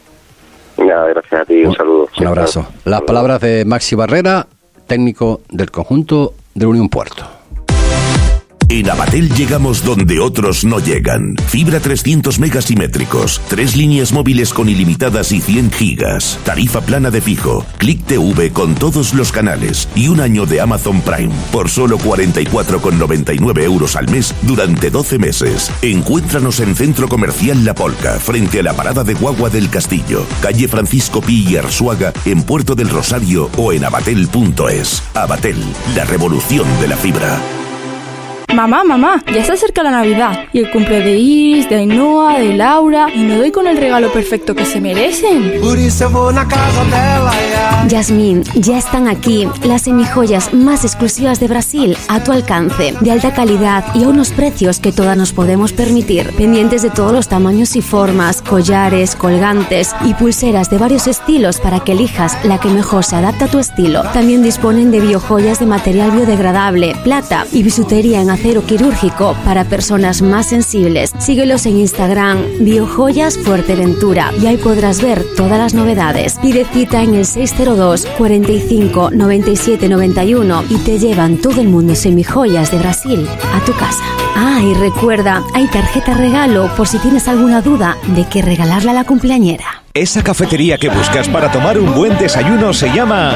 [0.87, 2.09] Nada, gracias a ti, un, saludo.
[2.19, 2.67] Un abrazo.
[2.85, 4.47] Las palabras de Maxi Barrera,
[4.87, 7.36] técnico del conjunto de Unión Puerto.
[8.69, 11.37] En Abatel llegamos donde otros no llegan.
[11.49, 17.65] Fibra 300 megasimétricos, tres líneas móviles con ilimitadas y 100 gigas, tarifa plana de fijo,
[17.79, 23.63] Click TV con todos los canales y un año de Amazon Prime por solo 44,99
[23.63, 25.71] euros al mes durante 12 meses.
[25.83, 30.67] Encuéntranos en Centro Comercial La Polca, frente a la parada de Guagua del Castillo, calle
[30.67, 35.05] Francisco Pi y Arzuaga, en Puerto del Rosario o en abatel.es.
[35.15, 35.63] Abatel,
[35.95, 37.41] la revolución de la fibra.
[38.55, 42.55] Mamá, mamá, ya se acerca la Navidad y el cumple de Iris, de Ainhoa, de
[42.55, 45.61] Laura y no doy con el regalo perfecto que se merecen.
[47.89, 53.35] Yasmín, ya están aquí las semijoyas más exclusivas de Brasil a tu alcance, de alta
[53.35, 57.77] calidad y a unos precios que todas nos podemos permitir, pendientes de todos los tamaños
[57.77, 63.05] y formas, collares, colgantes y pulseras de varios estilos para que elijas la que mejor
[63.05, 64.03] se adapta a tu estilo.
[64.13, 70.21] También disponen de biojoyas de material biodegradable, plata y bisutería en acero quirúrgico para personas
[70.21, 71.11] más sensibles.
[71.19, 76.39] Síguelos en Instagram, Biojoyas Fuerteventura, y ahí podrás ver todas las novedades.
[76.43, 82.71] Pide cita en el 602 45 97 91 y te llevan todo el mundo semijoyas
[82.71, 84.05] de Brasil a tu casa.
[84.37, 88.95] Ah, y recuerda, hay tarjeta regalo por si tienes alguna duda de qué regalarle a
[88.95, 89.83] la cumpleañera.
[89.95, 93.33] Esa cafetería que buscas para tomar un buen desayuno se llama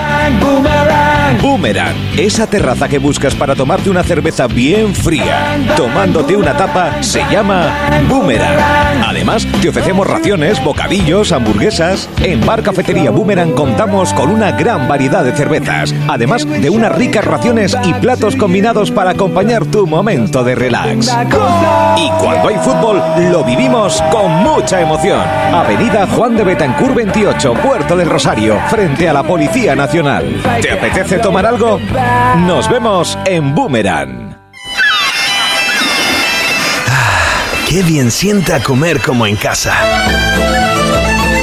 [1.39, 1.95] Boomerang.
[2.19, 7.73] Esa terraza que buscas para tomarte una cerveza bien fría, tomándote una tapa, se llama
[8.09, 8.59] Boomerang.
[9.07, 12.09] Además, te ofrecemos raciones, bocadillos, hamburguesas.
[12.23, 17.25] En Bar Cafetería Boomerang contamos con una gran variedad de cervezas, además de unas ricas
[17.25, 21.11] raciones y platos combinados para acompañar tu momento de relax.
[21.97, 25.21] Y cuando hay fútbol, lo vivimos con mucha emoción.
[25.53, 30.43] Avenida Juan de Betancur 28, Puerto del Rosario, frente a la Policía Nacional.
[30.61, 31.81] ¿Te apetece tomar algo?
[32.47, 34.37] Nos vemos en Boomerang.
[37.69, 39.73] Qué bien sienta comer como en casa.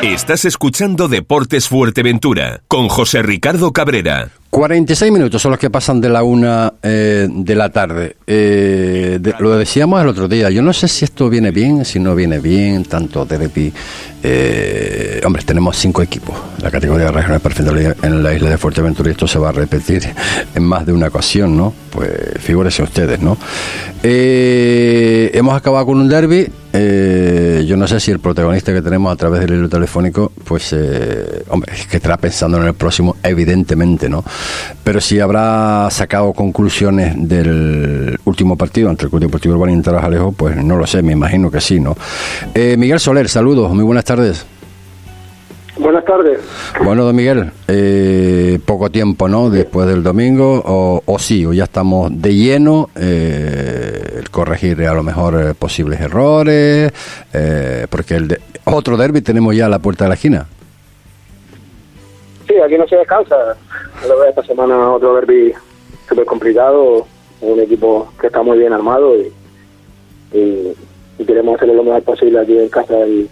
[0.04, 4.30] Estás escuchando Deportes Fuerteventura con José Ricardo Cabrera.
[4.52, 8.16] 46 minutos son los que pasan de la una eh, de la tarde.
[8.28, 10.52] Eh, lo decíamos el otro día.
[10.52, 13.74] Yo no sé si esto viene bien, si no viene bien, tanto Derby.
[14.22, 14.87] Eh,
[15.28, 16.36] hombre, tenemos cinco equipos.
[16.62, 20.02] La categoría regional perfecta en la isla de Fuerteventura y esto se va a repetir
[20.56, 21.74] en más de una ocasión, ¿no?
[21.92, 22.10] Pues
[22.40, 23.38] figúrense ustedes, ¿no?
[24.04, 26.48] Eh, hemos acabado con un derby.
[26.72, 30.72] Eh, yo no sé si el protagonista que tenemos a través del hilo telefónico, pues,
[30.72, 34.24] eh, hombre, es que estará pensando en el próximo, evidentemente, ¿no?
[34.84, 40.32] Pero si habrá sacado conclusiones del último partido entre el Club Deportivo Urbano y Interajalejo,
[40.32, 41.98] pues no lo sé, me imagino que sí, ¿no?
[42.56, 44.46] Miguel Soler, saludos, muy buenas tardes.
[45.80, 46.40] Buenas tardes.
[46.84, 49.50] Bueno, don Miguel, eh, poco tiempo, ¿no?
[49.52, 54.94] Después del domingo, o, o sí, o ya estamos de lleno, eh, el corregir a
[54.94, 56.92] lo mejor eh, posibles errores,
[57.34, 60.48] eh, porque el de- otro derby tenemos ya a la puerta de la esquina.
[62.48, 63.36] Sí, aquí no se descansa.
[64.30, 65.54] Esta semana otro derby
[66.10, 67.06] súper complicado,
[67.42, 69.32] un equipo que está muy bien armado y,
[70.36, 70.74] y,
[71.20, 73.30] y queremos hacerlo lo mejor posible aquí en casa y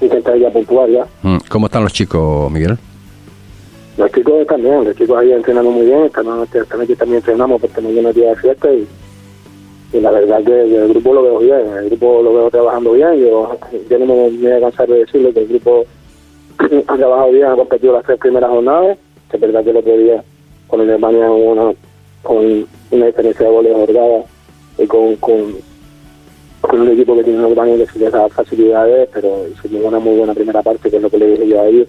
[0.00, 1.06] intentar ya puntuar ya.
[1.22, 2.78] Mm, ¿Cómo están los chicos, Miguel?
[3.96, 7.80] Los chicos también, los chicos ahí entrenando muy bien, están, están aquí también entrenamos porque
[7.80, 8.88] mañana es día de fiesta y,
[9.92, 13.14] y la verdad que el grupo lo veo bien, el grupo lo veo trabajando bien,
[13.20, 13.56] yo,
[13.88, 15.84] yo no me voy a cansar de decirlo que el grupo
[16.88, 18.98] ha trabajado bien, ha competido las tres primeras jornadas,
[19.30, 20.24] que es verdad que el otro día
[20.66, 21.72] con Alemania una,
[22.22, 24.24] con una diferencia de goles holgada
[24.78, 25.54] y con, con,
[26.68, 30.34] con un equipo que tiene un Alemania que da facilidades, pero hicimos una muy buena
[30.34, 31.88] primera parte, que es lo que le dije yo a ellos,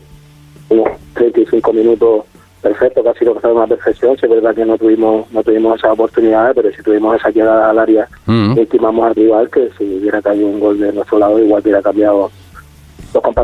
[0.69, 2.25] unos 35 minutos
[2.61, 5.77] perfectos, casi lo pasaron a la perfección, sí es verdad que no tuvimos no tuvimos
[5.77, 8.07] esas oportunidades, pero si tuvimos esa llegada al área,
[8.57, 12.31] estimamos al rival que si hubiera caído un gol de nuestro lado igual hubiera cambiado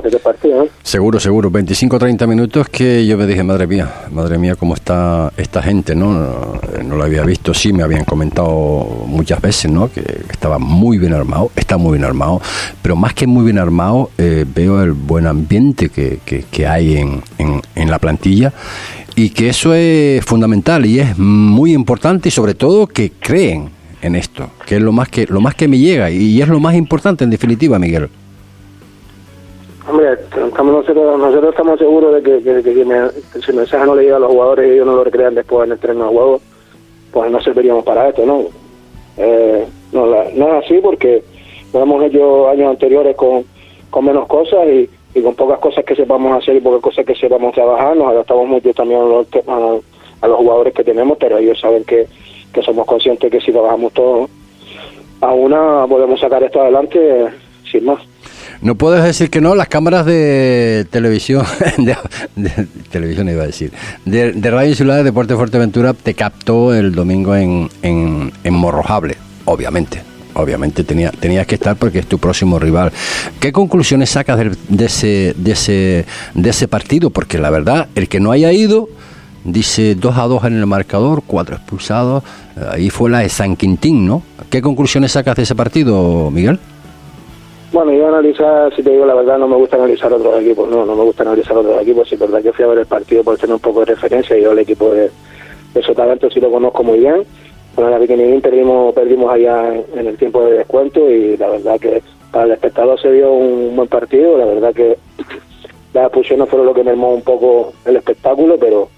[0.04, 0.64] del partido.
[0.64, 0.70] ¿no?
[0.84, 1.52] Seguro, seguro.
[1.52, 6.60] 25-30 minutos que yo me dije, madre mía, madre mía, cómo está esta gente, ¿no?
[6.84, 9.92] No, lo había visto, sí, me habían comentado muchas veces, ¿no?
[9.92, 12.42] Que estaba muy bien armado, está muy bien armado,
[12.82, 17.22] pero más que muy bien armado, eh, veo el buen ambiente que, que, hay en,
[17.38, 18.54] en, en la plantilla
[19.16, 23.70] y que eso es fundamental y es muy importante y sobre todo que creen
[24.02, 26.60] en esto, que es lo más que, lo más que me llega y es lo
[26.60, 28.10] más importante en definitiva, Miguel.
[29.90, 32.22] Hombre, estamos nosotros, nosotros estamos seguros de
[32.64, 33.10] que, me-
[33.42, 35.66] si el mensaje no le llega a los jugadores y ellos no lo recrean después
[35.66, 36.42] en el terreno de juego,
[37.12, 38.44] pues no serviríamos para esto, ¿no?
[39.18, 41.24] Eh, no, la- no es así porque
[41.74, 43.44] lo hemos hecho años anteriores con,
[43.90, 47.54] con menos cosas y, con pocas cosas que sepamos hacer y pocas cosas que sepamos
[47.54, 47.98] trabajar.
[47.98, 49.28] Nos adaptamos mucho también a los,
[50.22, 52.08] a los jugadores que tenemos, pero ellos saben que,
[52.54, 54.30] que somos conscientes que si trabajamos todos
[55.22, 57.30] a una podemos sacar esto adelante eh,
[57.70, 58.00] sin más.
[58.62, 61.46] No puedes decir que no, las cámaras de televisión,
[61.78, 61.96] de,
[62.36, 63.72] de- televisión iba a decir,
[64.06, 69.18] de, de Radio Insular de Deporte Fuerteventura te captó el domingo en, en, en Morrojable,
[69.46, 70.04] obviamente.
[70.34, 72.92] Obviamente tenía, tenías que estar porque es tu próximo rival.
[73.42, 76.06] ¿Qué conclusiones sacas del- de, ese, de, ese,
[76.36, 77.10] de ese partido?
[77.10, 78.88] Porque la verdad, el que no haya ido,
[79.44, 82.24] dice 2 a 2 en el marcador, cuatro expulsados.
[82.72, 84.22] Ahí fue la de San Quintín, ¿no?
[84.50, 86.60] ¿Qué conclusiones sacas de ese partido, Miguel?
[87.72, 90.86] Bueno, yo analizar, si te digo la verdad, no me gusta analizar otros equipos, no,
[90.86, 93.24] no me gusta analizar otros equipos, si es verdad que fui a ver el partido
[93.24, 95.10] por tener un poco de referencia, yo el equipo de,
[95.74, 97.26] de Sotavento sí lo conozco muy bien,
[97.74, 102.04] con la Pequeñín perdimos, perdimos allá en, el tiempo de descuento y la verdad que
[102.30, 104.98] para el espectador se dio un buen partido, la verdad que
[105.94, 108.90] las expulsiones fueron lo que mermó un poco el espectáculo, pero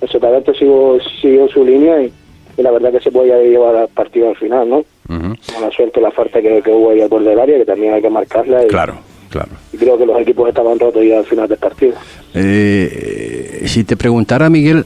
[0.00, 2.10] el Sotavento siguió, siguió su línea y,
[2.56, 4.84] y la verdad que se podía llevar al partido al final, ¿no?
[5.06, 7.94] Con la suerte la falta que, que hubo ahí al borde del área, que también
[7.94, 8.64] hay que marcarla.
[8.64, 8.94] Y, Claro,
[9.30, 9.50] claro.
[9.72, 11.94] y creo que los equipos estaban rotos ya al final del partido.
[12.34, 14.84] Eh, si te preguntara, Miguel,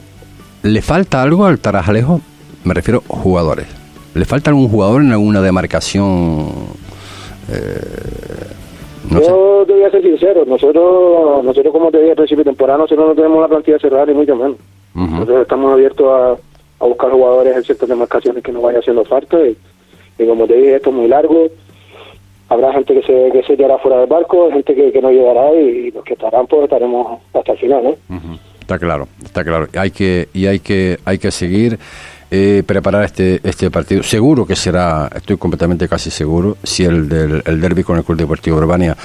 [0.63, 2.21] ¿le falta algo al Tarajalejo?
[2.63, 3.67] Me refiero a jugadores.
[4.13, 6.47] ¿Le falta algún jugador en alguna demarcación?
[7.51, 8.49] Eh,
[9.09, 9.27] no sé.
[9.27, 12.79] Yo te voy a ser sincero, nosotros, nosotros como te dije al principio de temporada,
[12.79, 14.57] nosotros no tenemos la plantilla cerrada ni mucho menos.
[14.93, 16.35] Nosotros estamos abiertos a,
[16.79, 19.57] a buscar jugadores en ciertas demarcaciones que nos vaya haciendo falta y,
[20.17, 21.47] y como te dije, esto es muy largo.
[22.49, 25.91] Habrá gente que se, que se quedará fuera del barco, gente que, no llegará y,
[25.91, 27.95] los que estarán pues estaremos hasta el final, ¿no?
[28.59, 29.67] Está claro, está claro.
[29.75, 31.79] Hay que y hay que hay que seguir
[32.31, 34.03] eh, preparar este este partido.
[34.03, 38.17] Seguro que será, estoy completamente casi seguro, si el del el derby con el Club
[38.17, 38.95] Deportivo Urbania,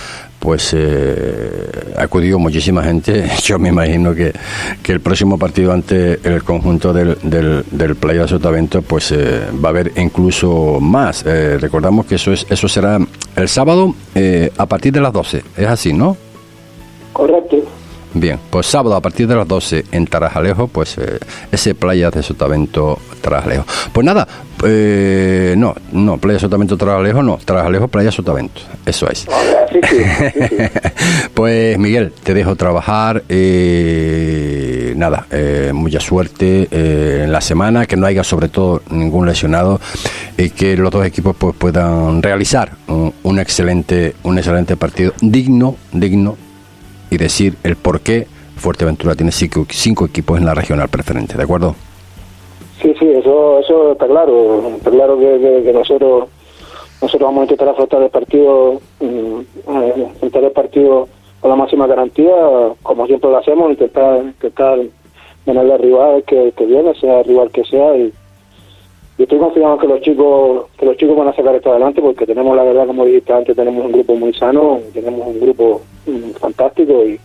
[0.44, 3.28] pues eh, acudió muchísima gente.
[3.42, 4.32] Yo me imagino que,
[4.82, 9.70] que el próximo partido ante el conjunto del del, del Playa Sotavento, pues eh, va
[9.70, 11.24] a haber incluso más.
[11.26, 12.98] Eh, recordamos que eso es eso será
[13.36, 15.42] el sábado eh, a partir de las 12.
[15.56, 16.18] Es así, ¿no?
[18.14, 21.18] Bien, pues sábado a partir de las 12 en Tarajalejo, pues eh,
[21.50, 23.66] ese Playa de Sotavento Tarajalejo.
[23.92, 24.28] Pues nada,
[24.64, 29.26] eh, no, no, Playa Sotavento Tarajalejo, no, Tarajalejo, Playa Sotavento, eso es.
[31.34, 37.96] pues Miguel, te dejo trabajar, eh, nada, eh, mucha suerte eh, en la semana, que
[37.96, 39.80] no haya sobre todo ningún lesionado
[40.36, 45.76] y que los dos equipos pues puedan realizar un, un excelente, un excelente partido, digno,
[45.92, 46.43] digno
[47.10, 48.26] y decir el por qué
[48.56, 51.74] Fuerteventura tiene cinco, cinco equipos en la regional preferente, ¿de acuerdo?
[52.80, 54.68] Sí, sí, eso, eso está claro.
[54.76, 56.28] Está claro que, nosotros
[57.02, 61.08] nosotros vamos a intentar afrontar el partido, mm, eh, intentar el partido
[61.40, 62.34] con la máxima garantía,
[62.82, 64.78] como siempre lo hacemos, intentar intentar
[65.44, 67.96] ganarle al rival que, que viene, sea el rival que sea.
[67.96, 68.12] Y,
[69.18, 72.26] y estoy confiado que los chicos que los chicos van a sacar esto adelante porque
[72.26, 75.82] tenemos, la verdad, como dijiste antes, tenemos un grupo muy sano, tenemos un grupo
[76.40, 77.20] fantástico y,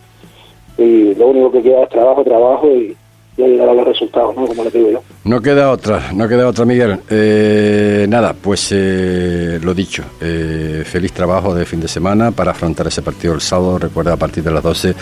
[0.82, 2.96] y lo único que queda es trabajo, trabajo y,
[3.36, 4.46] y llegar a los resultados, ¿no?
[4.46, 5.02] Como les digo yo.
[5.24, 6.98] No queda otra, no queda otra, Miguel.
[7.08, 12.86] Eh, nada, pues eh, lo dicho, eh, feliz trabajo de fin de semana para afrontar
[12.86, 13.78] ese partido el sábado.
[13.78, 14.94] Recuerda, a partir de las 12,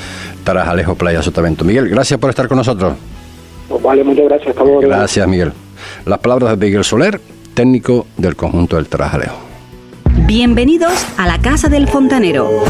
[0.45, 1.65] Tarajalejo, Playa Sotavento.
[1.65, 2.95] Miguel, gracias por estar con nosotros.
[3.69, 4.51] Pues vale, muchas gracias.
[4.51, 4.81] Hasta luego.
[4.81, 5.53] Gracias, Miguel.
[6.07, 7.21] Las palabras de Miguel Soler,
[7.55, 9.48] técnico del conjunto del Tarajalejo.
[10.29, 12.63] Bienvenidos a la Casa del Fontanero.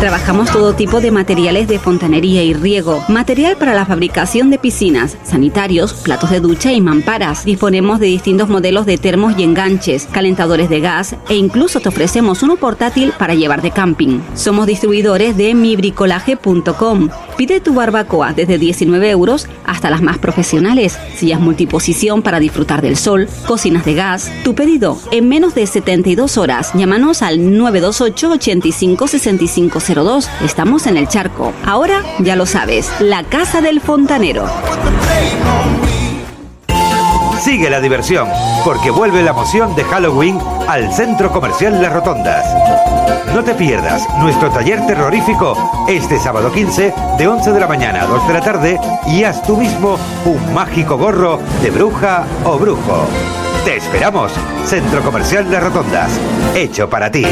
[0.00, 5.16] Trabajamos todo tipo de materiales de fontanería y riego, material para la fabricación de piscinas,
[5.22, 7.44] sanitarios, platos de ducha y mamparas.
[7.44, 12.42] Disponemos de distintos modelos de termos y enganches, calentadores de gas e incluso te ofrecemos
[12.42, 14.20] uno portátil para llevar de camping.
[14.34, 17.10] Somos distribuidores de mibricolaje.com.
[17.36, 22.96] Pide tu barbacoa desde 19 euros hasta las más profesionales, sillas multiposición para disfrutar del
[22.96, 24.32] sol, cocinas de gas.
[24.44, 26.74] Tu pedido en menos de 72 horas.
[26.80, 30.30] Llámanos al 928 85 6502.
[30.42, 31.52] Estamos en el charco.
[31.66, 34.46] Ahora ya lo sabes, la Casa del Fontanero.
[37.38, 38.26] Sigue la diversión,
[38.64, 42.46] porque vuelve la emoción de Halloween al Centro Comercial Las Rotondas.
[43.34, 48.06] No te pierdas nuestro taller terrorífico este sábado 15 de 11 de la mañana a
[48.06, 53.06] 2 de la tarde y haz tú mismo un mágico gorro de bruja o brujo.
[53.64, 54.32] Te esperamos,
[54.64, 56.18] Centro Comercial Las Rotondas,
[56.54, 57.26] hecho para ti.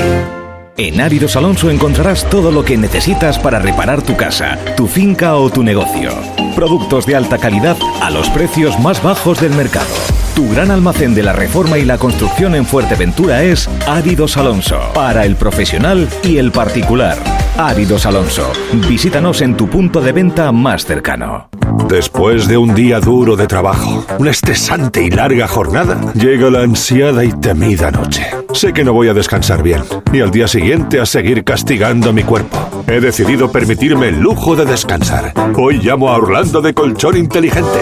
[0.77, 5.51] En Áridos Alonso encontrarás todo lo que necesitas para reparar tu casa, tu finca o
[5.51, 6.13] tu negocio.
[6.55, 9.89] Productos de alta calidad a los precios más bajos del mercado.
[10.37, 15.25] Tu gran almacén de la reforma y la construcción en Fuerteventura es Áridos Alonso, para
[15.25, 17.17] el profesional y el particular.
[17.57, 18.53] Áridos Alonso.
[18.87, 21.49] Visítanos en tu punto de venta más cercano.
[21.87, 27.25] Después de un día duro de trabajo, una estresante y larga jornada, llega la ansiada
[27.25, 28.27] y temida noche.
[28.53, 32.25] Sé que no voy a descansar bien y al día siguiente a seguir castigando mi
[32.25, 32.59] cuerpo.
[32.87, 35.33] He decidido permitirme el lujo de descansar.
[35.57, 37.79] Hoy llamo a Orlando de Colchón Inteligente.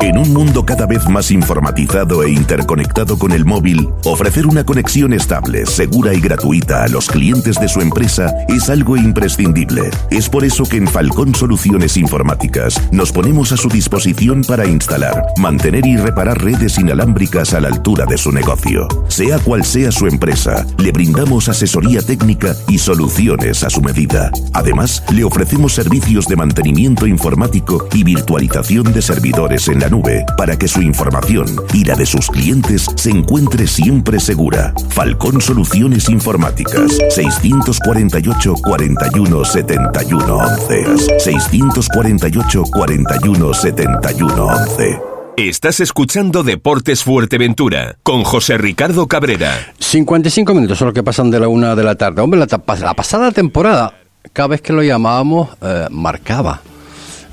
[0.00, 5.12] En un mundo cada vez más informatizado e interconectado con el móvil, ofrecer una conexión
[5.12, 9.90] estable, segura y gratuita a los clientes de su empresa es algo imprescindible.
[10.10, 15.24] Es por eso que en Falcón Soluciones Informáticas nos ponemos a su disposición para instalar,
[15.36, 18.86] mantener y reparar redes inalámbricas a la altura de su negocio.
[19.08, 24.30] Sea cual sea su empresa, le brindamos asesoría técnica y soluciones a su medida.
[24.52, 30.56] Además, le ofrecemos servicios de mantenimiento informático y virtualización de servidores en la nube para
[30.56, 34.72] que su información y la de sus clientes se encuentre siempre segura.
[34.90, 40.84] Falcón Soluciones Informáticas 648 41 71 11
[41.18, 45.00] 648 41 71 11
[45.38, 49.72] Estás escuchando Deportes Fuerteventura con José Ricardo Cabrera.
[49.78, 52.22] 55 minutos son los que pasan de la una de la tarde.
[52.22, 52.48] Hombre, la,
[52.94, 53.94] pasada temporada,
[54.32, 56.60] cada vez que lo llamábamos, eh, marcaba.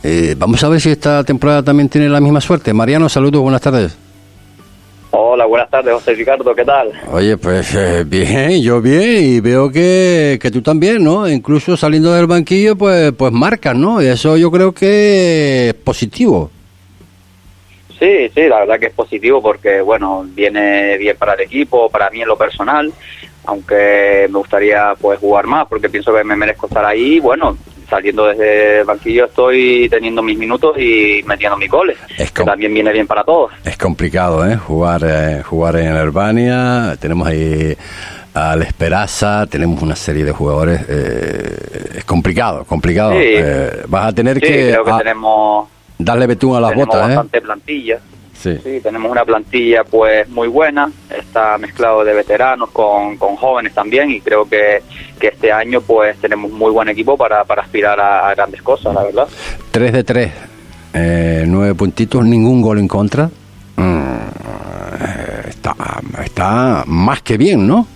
[0.08, 2.72] Eh, vamos a ver si esta temporada también tiene la misma suerte.
[2.72, 3.98] Mariano, saludos, buenas tardes.
[5.10, 6.92] Hola, buenas tardes, José Ricardo, ¿qué tal?
[7.12, 11.28] Oye, pues eh, bien, yo bien, y veo que, que tú también, ¿no?
[11.28, 14.00] Incluso saliendo del banquillo, pues, pues marcas, ¿no?
[14.00, 16.52] Y eso yo creo que es positivo.
[17.98, 22.12] Sí, sí, la verdad que es positivo porque, bueno, viene bien para el equipo, para
[22.12, 22.94] mí en lo personal,
[23.46, 27.20] aunque me gustaría pues jugar más porque pienso que me merezco estar ahí.
[27.20, 27.58] Bueno,
[27.90, 31.98] saliendo desde el banquillo estoy teniendo mis minutos y metiendo mis goles,
[32.34, 33.52] que también viene bien para todos.
[33.64, 34.56] Es complicado, ¿eh?
[34.58, 36.96] Jugar, eh, jugar en Albania.
[37.00, 37.76] Tenemos ahí
[38.34, 40.82] al Esperaza, tenemos una serie de jugadores.
[40.90, 43.14] eh, es complicado, complicado.
[43.14, 43.20] Sí.
[43.22, 45.68] Eh, vas a tener Sí, que, creo que tenemos,
[45.98, 47.16] darle betún a las tenemos botas, ¿eh?
[47.16, 48.00] bastante plantilla.
[48.36, 48.58] Sí.
[48.64, 54.12] Sí, tenemos una plantilla pues muy buena, está mezclado de veteranos con, con jóvenes también
[54.12, 54.82] y creo que,
[55.20, 58.94] que este año pues tenemos muy buen equipo para, para aspirar a, a grandes cosas,
[58.94, 59.28] la verdad.
[59.72, 60.32] 3 de 3,
[60.94, 63.30] eh, 9 puntitos, ningún gol en contra.
[63.78, 64.16] Mm,
[65.00, 65.76] eh, está,
[66.24, 67.88] está más que bien, ¿no?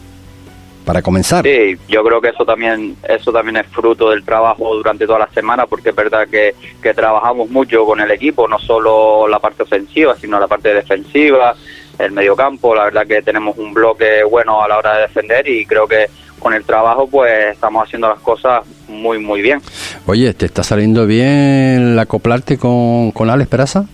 [0.89, 1.45] Para comenzar.
[1.45, 5.29] Sí, yo creo que eso también eso también es fruto del trabajo durante toda la
[5.29, 9.61] semana porque es verdad que, que trabajamos mucho con el equipo, no solo la parte
[9.61, 11.53] ofensiva, sino la parte defensiva,
[11.99, 15.63] el mediocampo, la verdad que tenemos un bloque bueno a la hora de defender y
[15.67, 16.07] creo que
[16.39, 19.61] con el trabajo pues estamos haciendo las cosas muy muy bien.
[20.07, 23.85] Oye, ¿te está saliendo bien el acoplarte con, con Alex Peraza?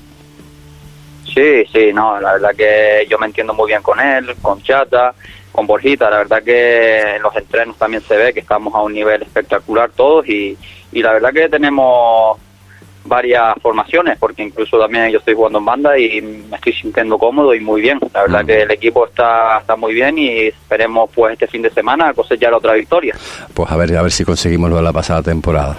[1.25, 5.13] Sí, sí, no, la verdad que yo me entiendo muy bien con él, con Chata,
[5.55, 8.93] con Borjita, la verdad que en los entrenos también se ve que estamos a un
[8.93, 10.57] nivel espectacular todos y,
[10.91, 12.37] y la verdad que tenemos
[13.05, 17.53] varias formaciones, porque incluso también yo estoy jugando en banda y me estoy sintiendo cómodo
[17.53, 17.99] y muy bien.
[18.13, 21.69] La verdad que el equipo está, está muy bien y esperemos pues este fin de
[21.69, 23.15] semana cosechar otra victoria.
[23.53, 25.77] Pues a ver, a ver si conseguimos lo de la pasada temporada.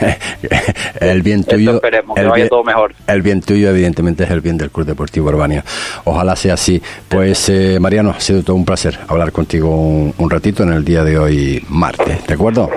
[1.00, 1.74] el bien tuyo.
[1.74, 2.94] esperemos, que el vaya bien- todo mejor.
[3.06, 5.64] El bien tuyo, evidentemente, es el bien del Club Deportivo Urbania.
[6.04, 6.80] Ojalá sea así.
[7.08, 10.84] Pues, eh, Mariano, ha sido todo un placer hablar contigo un, un ratito en el
[10.84, 12.26] día de hoy, martes.
[12.26, 12.70] ¿De acuerdo?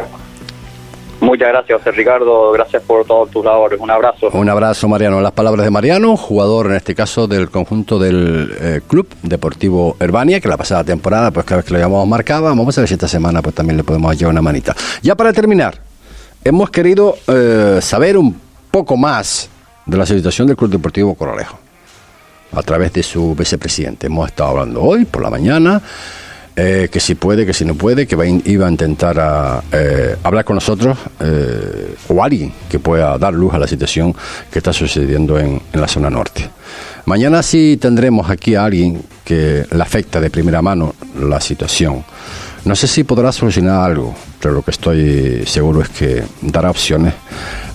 [1.22, 3.80] Muchas gracias, Ricardo, gracias por todos tus labores.
[3.80, 4.30] Un abrazo.
[4.34, 5.22] Un abrazo, Mariano.
[5.22, 10.42] Las palabras de Mariano, jugador en este caso del conjunto del eh, Club Deportivo Herbania,
[10.42, 12.50] que la pasada temporada, pues cada vez que lo llamamos marcaba.
[12.50, 14.76] Vamos a ver si esta semana pues también le podemos llevar una manita.
[15.04, 15.76] Ya para terminar,
[16.44, 18.42] hemos querido eh, saber un
[18.72, 19.48] poco más
[19.86, 21.60] de la situación del Club Deportivo Coralejo
[22.52, 24.08] a través de su vicepresidente.
[24.08, 25.82] Hemos estado hablando hoy por la mañana.
[26.56, 30.44] Eh, que si puede, que si no puede, que va iba a intentar eh, hablar
[30.44, 34.14] con nosotros eh, o alguien que pueda dar luz a la situación
[34.52, 36.50] que está sucediendo en, en la zona norte.
[37.06, 42.04] Mañana sí tendremos aquí a alguien que le afecta de primera mano la situación.
[42.66, 47.14] No sé si podrá solucionar algo, pero lo que estoy seguro es que dará opciones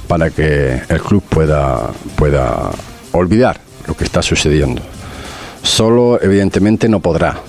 [0.06, 2.70] para que el club pueda, pueda
[3.12, 4.82] olvidar lo que está sucediendo.
[5.62, 7.40] Solo, evidentemente, no podrá,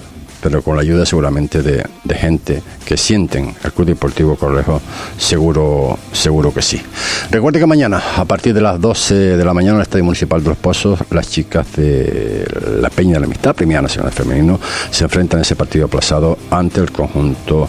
[0.41, 4.81] pero con la ayuda seguramente de, de gente que sienten el Club Deportivo Corlejo,
[5.17, 6.81] seguro, seguro que sí.
[7.29, 10.41] Recuerde que mañana, a partir de las 12 de la mañana, en el Estadio Municipal
[10.41, 12.45] de Los Pozos, las chicas de
[12.81, 14.59] la Peña de la Amistad, Primera Nacional Femenino,
[14.89, 17.67] se enfrentan en ese partido aplazado ante el conjunto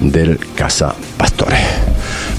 [0.00, 1.60] del Casa Pastores.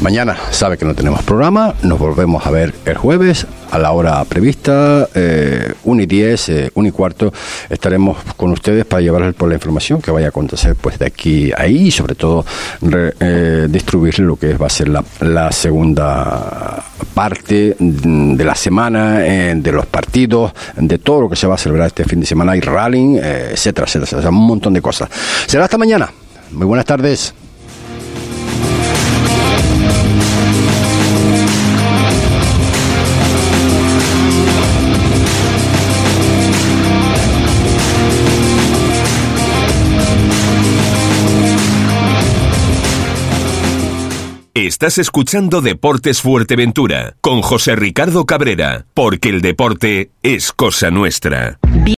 [0.01, 4.23] Mañana sabe que no tenemos programa, nos volvemos a ver el jueves a la hora
[4.25, 7.33] prevista, eh, 1 y 10, eh, 1 y cuarto,
[7.67, 11.51] estaremos con ustedes para llevarles por la información que vaya a acontecer pues de aquí
[11.51, 12.45] a ahí y sobre todo
[12.81, 16.83] re- eh, distribuir lo que va a ser la, segunda
[17.15, 21.57] parte de la semana, eh, de los partidos, de todo lo que se va a
[21.57, 25.09] celebrar este fin de semana, y rally, eh, etcétera, etcétera, etcétera, un montón de cosas.
[25.47, 26.09] Será hasta mañana.
[26.51, 27.33] Muy buenas tardes.
[44.67, 51.57] Estás escuchando Deportes Fuerteventura con José Ricardo Cabrera, porque el deporte es cosa nuestra.